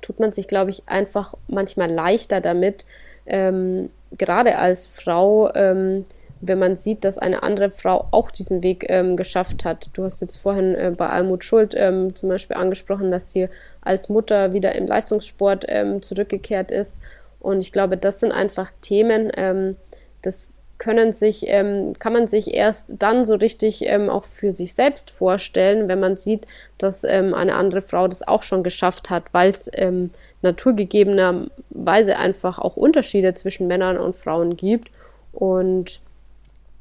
[0.00, 2.86] tut man sich, glaube ich, einfach manchmal leichter damit,
[3.26, 6.06] ähm, gerade als Frau, ähm,
[6.40, 9.90] wenn man sieht, dass eine andere Frau auch diesen Weg ähm, geschafft hat.
[9.92, 13.48] Du hast jetzt vorhin äh, bei Almut Schuld ähm, zum Beispiel angesprochen, dass sie
[13.82, 15.66] als Mutter wieder im Leistungssport
[16.02, 17.00] zurückgekehrt ist
[17.40, 19.76] und ich glaube, das sind einfach Themen, ähm,
[20.22, 24.74] das können sich, ähm, kann man sich erst dann so richtig ähm, auch für sich
[24.74, 26.46] selbst vorstellen, wenn man sieht,
[26.78, 30.10] dass ähm, eine andere Frau das auch schon geschafft hat, weil es ähm,
[30.40, 34.90] naturgegebenerweise einfach auch Unterschiede zwischen Männern und Frauen gibt.
[35.32, 36.00] Und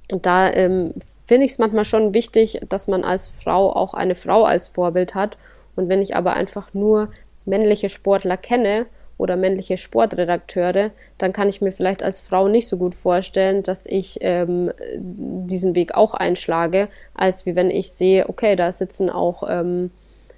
[0.08, 0.94] da ähm,
[1.28, 5.14] finde ich es manchmal schon wichtig, dass man als Frau auch eine Frau als Vorbild
[5.14, 5.38] hat.
[5.76, 7.10] Und wenn ich aber einfach nur
[7.46, 8.86] männliche Sportler kenne,
[9.20, 13.86] oder männliche Sportredakteure, dann kann ich mir vielleicht als Frau nicht so gut vorstellen, dass
[13.86, 19.44] ich ähm, diesen Weg auch einschlage, als wie wenn ich sehe, okay, da sitzen auch
[19.48, 19.92] ähm,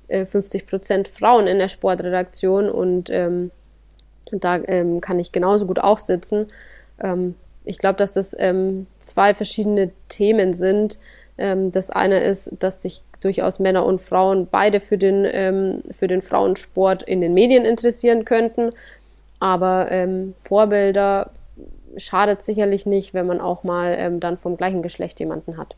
[0.09, 3.51] 50 äh, Prozent Frauen in der Sportredaktion und ähm,
[4.31, 6.47] da ähm, kann ich genauso gut auch sitzen.
[6.99, 10.97] Ähm, ich glaube, dass das ähm, zwei verschiedene Themen sind.
[11.37, 16.21] das eine ist, dass sich durchaus Männer und Frauen beide für den, ähm, für den
[16.21, 18.71] Frauensport in den Medien interessieren könnten.
[19.39, 21.31] Aber ähm, Vorbilder
[21.97, 25.75] schadet sicherlich nicht, wenn man auch mal ähm, dann vom gleichen Geschlecht jemanden hat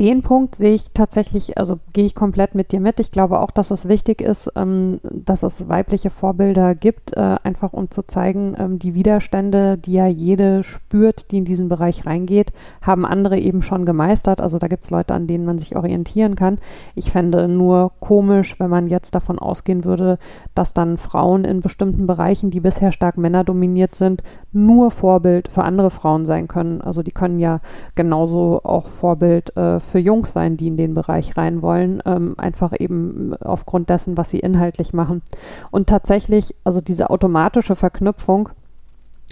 [0.00, 3.00] den Punkt sehe ich tatsächlich, also gehe ich komplett mit dir mit.
[3.00, 7.72] Ich glaube auch, dass es wichtig ist, ähm, dass es weibliche Vorbilder gibt, äh, einfach
[7.72, 12.52] um zu zeigen, ähm, die Widerstände, die ja jede spürt, die in diesen Bereich reingeht,
[12.80, 14.40] haben andere eben schon gemeistert.
[14.40, 16.58] Also da gibt es Leute, an denen man sich orientieren kann.
[16.94, 20.18] Ich fände nur komisch, wenn man jetzt davon ausgehen würde,
[20.54, 24.22] dass dann Frauen in bestimmten Bereichen, die bisher stark männerdominiert sind,
[24.52, 26.80] nur Vorbild für andere Frauen sein können.
[26.80, 27.60] Also die können ja
[27.94, 32.72] genauso auch Vorbild äh, für Jungs sein, die in den Bereich rein wollen, ähm, einfach
[32.78, 35.22] eben aufgrund dessen, was sie inhaltlich machen.
[35.70, 38.48] Und tatsächlich, also diese automatische Verknüpfung,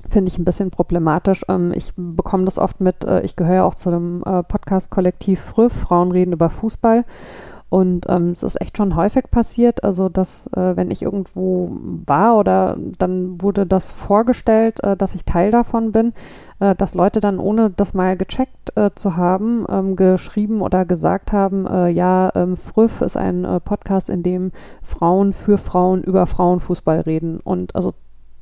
[0.08, 1.44] finde ich ein bisschen problematisch.
[1.48, 5.70] Ähm, ich bekomme das oft mit, äh, ich gehöre auch zu dem äh, Podcast-Kollektiv Früh,
[5.70, 7.04] Frauen reden über Fußball.
[7.68, 12.38] Und ähm, es ist echt schon häufig passiert, also dass, äh, wenn ich irgendwo war
[12.38, 16.12] oder dann wurde das vorgestellt, äh, dass ich Teil davon bin,
[16.60, 21.32] äh, dass Leute dann, ohne das mal gecheckt äh, zu haben, ähm, geschrieben oder gesagt
[21.32, 24.52] haben, äh, ja, ähm, Früff ist ein äh, Podcast, in dem
[24.82, 27.40] Frauen für Frauen über Frauenfußball reden.
[27.40, 27.94] Und also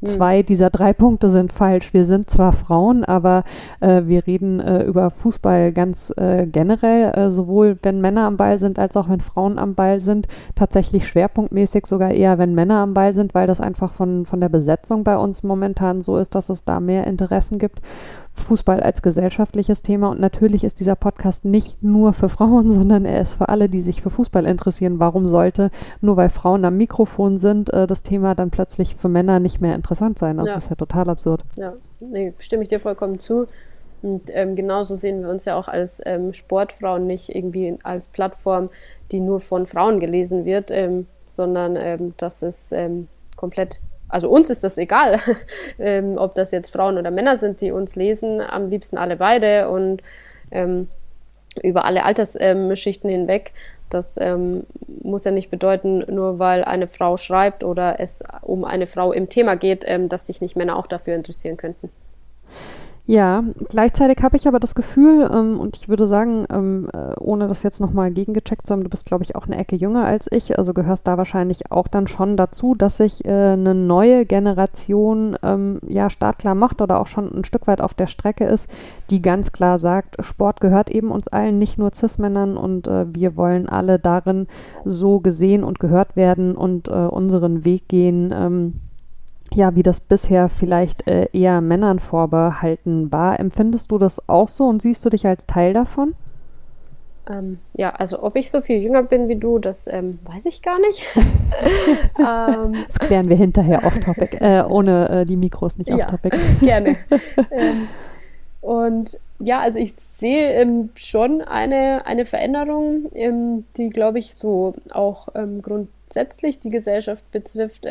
[0.05, 1.93] Zwei dieser drei Punkte sind falsch.
[1.93, 3.45] Wir sind zwar Frauen, aber
[3.81, 8.59] äh, wir reden äh, über Fußball ganz äh, generell, äh, sowohl wenn Männer am Ball
[8.59, 10.27] sind, als auch wenn Frauen am Ball sind.
[10.55, 14.49] Tatsächlich schwerpunktmäßig sogar eher, wenn Männer am Ball sind, weil das einfach von, von der
[14.49, 17.81] Besetzung bei uns momentan so ist, dass es da mehr Interessen gibt.
[18.35, 20.11] Fußball als gesellschaftliches Thema.
[20.11, 23.81] Und natürlich ist dieser Podcast nicht nur für Frauen, sondern er ist für alle, die
[23.81, 24.99] sich für Fußball interessieren.
[24.99, 25.71] Warum sollte,
[26.01, 29.75] nur weil Frauen am Mikrofon sind, äh, das Thema dann plötzlich für Männer nicht mehr
[29.75, 30.37] interessant sein?
[30.37, 30.57] Das ja.
[30.57, 31.45] ist ja total absurd.
[31.57, 33.47] Ja, nee, stimme ich dir vollkommen zu.
[34.03, 38.69] Und ähm, genauso sehen wir uns ja auch als ähm, Sportfrauen nicht irgendwie als Plattform,
[39.11, 43.81] die nur von Frauen gelesen wird, ähm, sondern ähm, dass es ähm, komplett
[44.15, 45.19] also uns ist das egal,
[45.81, 49.69] ähm, ob das jetzt Frauen oder Männer sind, die uns lesen, am liebsten alle beide
[49.69, 50.03] und
[50.53, 50.87] ähm,
[51.65, 53.53] über alle Altersschichten hinweg.
[53.91, 54.69] Das ähm,
[55.03, 59.29] muss ja nicht bedeuten, nur weil eine Frau schreibt oder es um eine Frau im
[59.29, 61.91] Thema geht, ähm, dass sich nicht Männer auch dafür interessieren könnten.
[63.07, 67.49] Ja, gleichzeitig habe ich aber das Gefühl, ähm, und ich würde sagen, ähm, äh, ohne
[67.49, 70.27] das jetzt nochmal gegengecheckt zu haben, du bist, glaube ich, auch eine Ecke jünger als
[70.33, 75.37] ich, also gehörst da wahrscheinlich auch dann schon dazu, dass sich äh, eine neue Generation
[75.43, 78.71] ähm, ja startklar macht oder auch schon ein Stück weit auf der Strecke ist,
[79.11, 83.37] die ganz klar sagt, Sport gehört eben uns allen, nicht nur Cis-Männern und äh, wir
[83.37, 84.47] wollen alle darin
[84.87, 88.81] so gesehen und gehört werden und äh, unseren Weg gehen ähm,
[89.55, 93.39] ja, wie das bisher vielleicht äh, eher Männern vorbehalten war.
[93.41, 96.15] Empfindest du das auch so und siehst du dich als Teil davon?
[97.29, 100.61] Ähm, ja, also ob ich so viel jünger bin wie du, das ähm, weiß ich
[100.61, 101.05] gar nicht.
[102.19, 106.37] ähm, das klären wir hinterher off-topic, äh, ohne äh, die Mikros nicht off-topic.
[106.61, 106.97] Ja, gerne.
[107.51, 107.89] Ähm,
[108.61, 113.11] und ja, also ich sehe ähm, schon eine, eine Veränderung,
[113.77, 115.29] die, glaube ich, so auch
[115.61, 117.85] grundsätzlich die Gesellschaft betrifft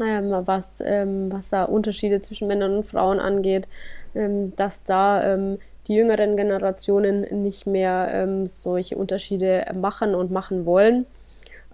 [0.00, 3.68] ähm, was, ähm, was da Unterschiede zwischen Männern und Frauen angeht,
[4.14, 10.66] ähm, dass da ähm, die jüngeren Generationen nicht mehr ähm, solche Unterschiede machen und machen
[10.66, 11.06] wollen.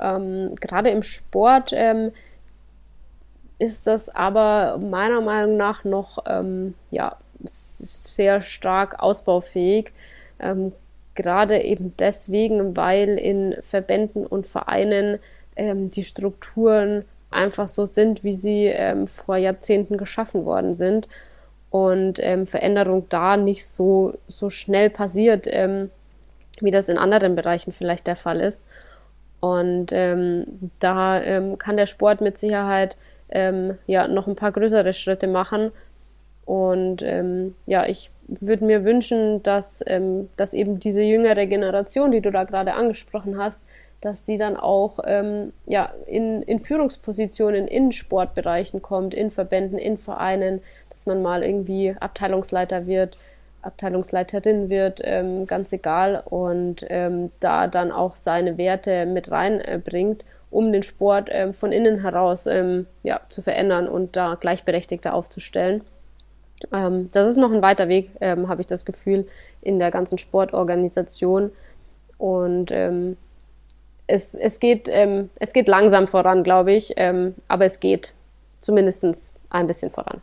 [0.00, 1.74] Ähm, gerade im Sport
[3.58, 6.24] ist das aber meiner Meinung nach noch
[6.90, 9.92] ja, sehr stark ausbaufähig.
[11.14, 15.20] gerade eben deswegen, weil in Verbänden und Vereinen
[15.56, 17.04] die Strukturen
[17.34, 21.08] einfach so sind, wie sie ähm, vor Jahrzehnten geschaffen worden sind
[21.70, 25.90] und ähm, Veränderung da nicht so, so schnell passiert, ähm,
[26.60, 28.68] wie das in anderen Bereichen vielleicht der Fall ist.
[29.40, 32.96] Und ähm, da ähm, kann der Sport mit Sicherheit
[33.28, 35.72] ähm, ja noch ein paar größere Schritte machen.
[36.44, 37.02] Und
[37.64, 39.82] ja, ich würde mir wünschen, dass,
[40.36, 43.62] dass eben diese jüngere Generation, die du da gerade angesprochen hast,
[44.04, 49.96] dass sie dann auch ähm, ja, in, in Führungspositionen in Sportbereichen kommt, in Verbänden, in
[49.96, 53.16] Vereinen, dass man mal irgendwie Abteilungsleiter wird,
[53.62, 60.70] Abteilungsleiterin wird, ähm, ganz egal, und ähm, da dann auch seine Werte mit reinbringt, um
[60.70, 65.80] den Sport ähm, von innen heraus ähm, ja, zu verändern und da gleichberechtigter aufzustellen.
[66.74, 69.24] Ähm, das ist noch ein weiter Weg, ähm, habe ich das Gefühl,
[69.62, 71.52] in der ganzen Sportorganisation.
[72.18, 73.16] Und ähm,
[74.06, 78.14] es, es, geht, ähm, es geht langsam voran, glaube ich, ähm, aber es geht
[78.60, 80.20] zumindest ein bisschen voran.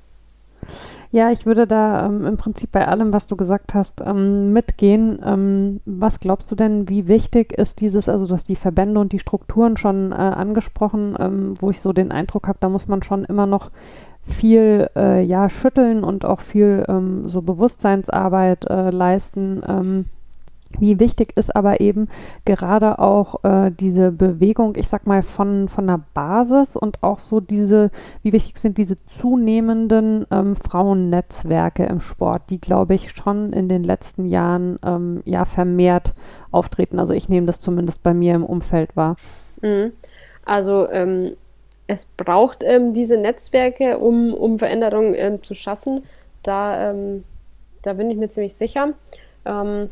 [1.14, 5.20] Ja, ich würde da ähm, im Prinzip bei allem, was du gesagt hast, ähm, mitgehen.
[5.26, 9.20] Ähm, was glaubst du denn, wie wichtig ist dieses, also dass die Verbände und die
[9.20, 13.26] Strukturen schon äh, angesprochen, ähm, wo ich so den Eindruck habe, da muss man schon
[13.26, 13.72] immer noch
[14.22, 20.06] viel äh, ja schütteln und auch viel ähm, so Bewusstseinsarbeit äh, leisten.
[20.80, 22.08] Wie wichtig ist aber eben
[22.46, 27.40] gerade auch äh, diese Bewegung, ich sag mal, von, von der Basis und auch so
[27.40, 27.92] diese,
[28.24, 33.84] wie wichtig sind diese zunehmenden ähm, Frauennetzwerke im Sport, die, glaube ich, schon in den
[33.84, 36.14] letzten Jahren ähm, ja vermehrt
[36.52, 37.00] auftreten.
[37.00, 39.16] Also ich nehme das zumindest bei mir im Umfeld wahr.
[39.62, 39.92] Mhm.
[40.46, 41.34] Also ähm,
[41.88, 46.04] es braucht ähm, diese Netzwerke, um, um Veränderungen ähm, zu schaffen.
[46.42, 47.24] Da, ähm,
[47.82, 48.94] da bin ich mir ziemlich sicher.
[49.46, 49.90] Ähm,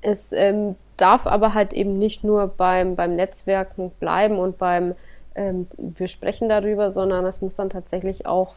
[0.00, 4.94] es ähm, darf aber halt eben nicht nur beim, beim Netzwerken bleiben und beim
[5.34, 8.54] ähm, wir sprechen darüber, sondern es muss dann tatsächlich auch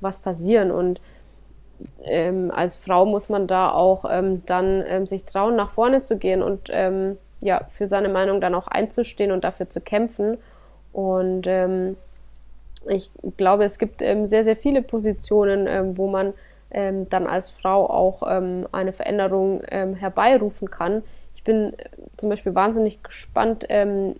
[0.00, 0.72] was passieren.
[0.72, 1.00] Und
[2.04, 4.04] als Frau muss man da auch
[4.44, 6.68] dann sich trauen, nach vorne zu gehen und
[7.42, 10.38] ja, für seine Meinung dann auch einzustehen und dafür zu kämpfen.
[10.92, 11.96] Und ähm,
[12.88, 16.34] ich glaube, es gibt ähm, sehr, sehr viele Positionen, ähm, wo man
[16.72, 21.02] ähm, dann als Frau auch ähm, eine Veränderung ähm, herbeirufen kann.
[21.34, 21.84] Ich bin äh,
[22.16, 23.66] zum Beispiel wahnsinnig gespannt,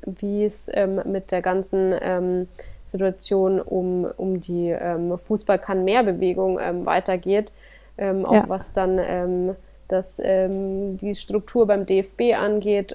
[0.06, 0.70] wie es
[1.04, 2.48] mit der ganzen
[2.84, 4.74] Situation um, um die
[5.18, 7.52] Fußball kann mehr Bewegung weitergeht.
[7.98, 8.44] auch ja.
[8.48, 9.54] was dann
[9.88, 12.94] das, die Struktur beim DFB angeht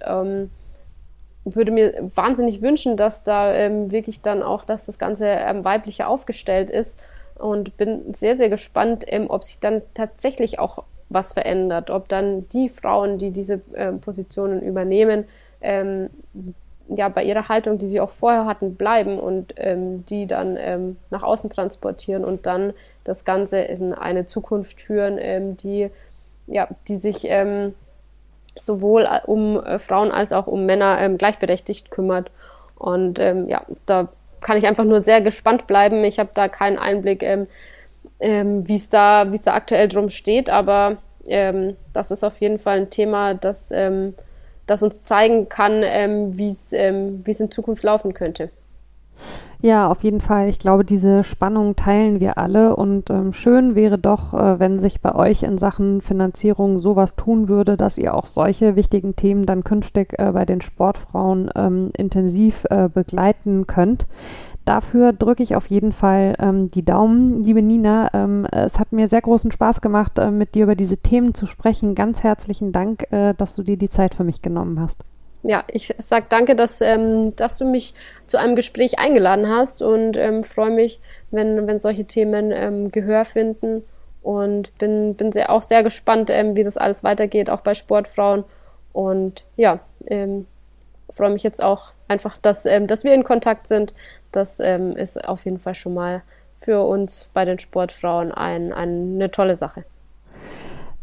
[1.55, 6.07] würde mir wahnsinnig wünschen, dass da ähm, wirklich dann auch, dass das Ganze ähm, weibliche
[6.07, 6.99] aufgestellt ist
[7.39, 12.49] und bin sehr, sehr gespannt, ähm, ob sich dann tatsächlich auch was verändert, ob dann
[12.49, 15.25] die Frauen, die diese ähm, Positionen übernehmen,
[15.61, 16.09] ähm,
[16.89, 21.21] ja, bei ihrer Haltung, die sie auch vorher hatten, bleiben und ähm, die dann nach
[21.21, 22.73] außen transportieren und dann
[23.03, 25.89] das Ganze in eine Zukunft führen, die,
[26.45, 27.27] ja, die sich
[28.59, 32.31] sowohl äh, um äh, Frauen als auch um Männer ähm, gleichberechtigt kümmert.
[32.75, 34.09] Und ähm, ja, da
[34.41, 36.03] kann ich einfach nur sehr gespannt bleiben.
[36.03, 37.47] Ich habe da keinen Einblick, ähm,
[38.19, 42.39] ähm, wie es da, wie es da aktuell drum steht, aber ähm, das ist auf
[42.39, 44.15] jeden Fall ein Thema, das, ähm,
[44.65, 48.49] das uns zeigen kann, ähm, wie es ähm, wie es in Zukunft laufen könnte.
[49.61, 50.49] Ja, auf jeden Fall.
[50.49, 55.01] Ich glaube, diese Spannung teilen wir alle und ähm, schön wäre doch, äh, wenn sich
[55.01, 59.63] bei euch in Sachen Finanzierung sowas tun würde, dass ihr auch solche wichtigen Themen dann
[59.63, 64.05] künftig äh, bei den Sportfrauen ähm, intensiv äh, begleiten könnt.
[64.63, 67.43] Dafür drücke ich auf jeden Fall ähm, die Daumen.
[67.43, 70.97] Liebe Nina, ähm, es hat mir sehr großen Spaß gemacht, äh, mit dir über diese
[70.97, 71.95] Themen zu sprechen.
[71.95, 75.03] Ganz herzlichen Dank, äh, dass du dir die Zeit für mich genommen hast
[75.43, 77.93] ja, ich sag danke, dass, ähm, dass du mich
[78.25, 80.99] zu einem Gespräch eingeladen hast und ähm, freue mich,
[81.31, 83.83] wenn, wenn solche Themen ähm, Gehör finden
[84.23, 88.43] und bin, bin sehr, auch sehr gespannt, ähm, wie das alles weitergeht, auch bei Sportfrauen.
[88.93, 90.47] Und ja, ähm,
[91.09, 93.93] freue mich jetzt auch einfach, dass, ähm, dass wir in Kontakt sind.
[94.31, 96.21] Das ist auf jeden Fall schon mal
[96.57, 99.85] für uns bei den Sportfrauen ein, eine tolle Sache.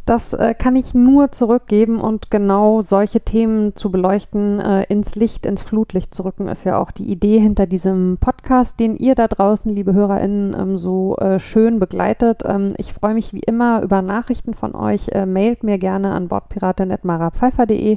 [0.06, 5.46] Das äh, kann ich nur zurückgeben und genau solche Themen zu beleuchten, äh, ins Licht,
[5.46, 9.28] ins Flutlicht zu rücken, ist ja auch die Idee hinter diesem Podcast, den ihr da
[9.28, 12.42] draußen, liebe HörerInnen, ähm, so äh, schön begleitet.
[12.44, 15.08] Ähm, ich freue mich wie immer über Nachrichten von euch.
[15.08, 17.96] Äh, mailt mir gerne an bordpiratin.marapfeifer.de,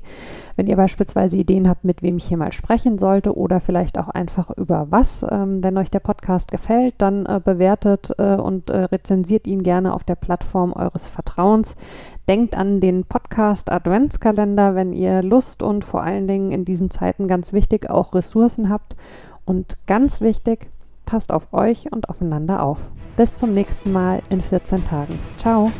[0.55, 4.07] wenn ihr beispielsweise Ideen habt, mit wem ich hier mal sprechen sollte oder vielleicht auch
[4.07, 5.25] einfach über was.
[5.29, 10.03] Ähm, wenn euch der Podcast gefällt, dann äh, bewertet äh, und rezensiert ihn gerne auf
[10.03, 11.75] der Plattform eures Vertrauens.
[12.27, 17.27] Denkt an den Podcast Adventskalender, wenn ihr Lust und vor allen Dingen in diesen Zeiten
[17.27, 18.95] ganz wichtig auch Ressourcen habt.
[19.45, 20.69] Und ganz wichtig,
[21.05, 22.79] passt auf euch und aufeinander auf.
[23.15, 25.17] Bis zum nächsten Mal in 14 Tagen.
[25.37, 25.71] Ciao.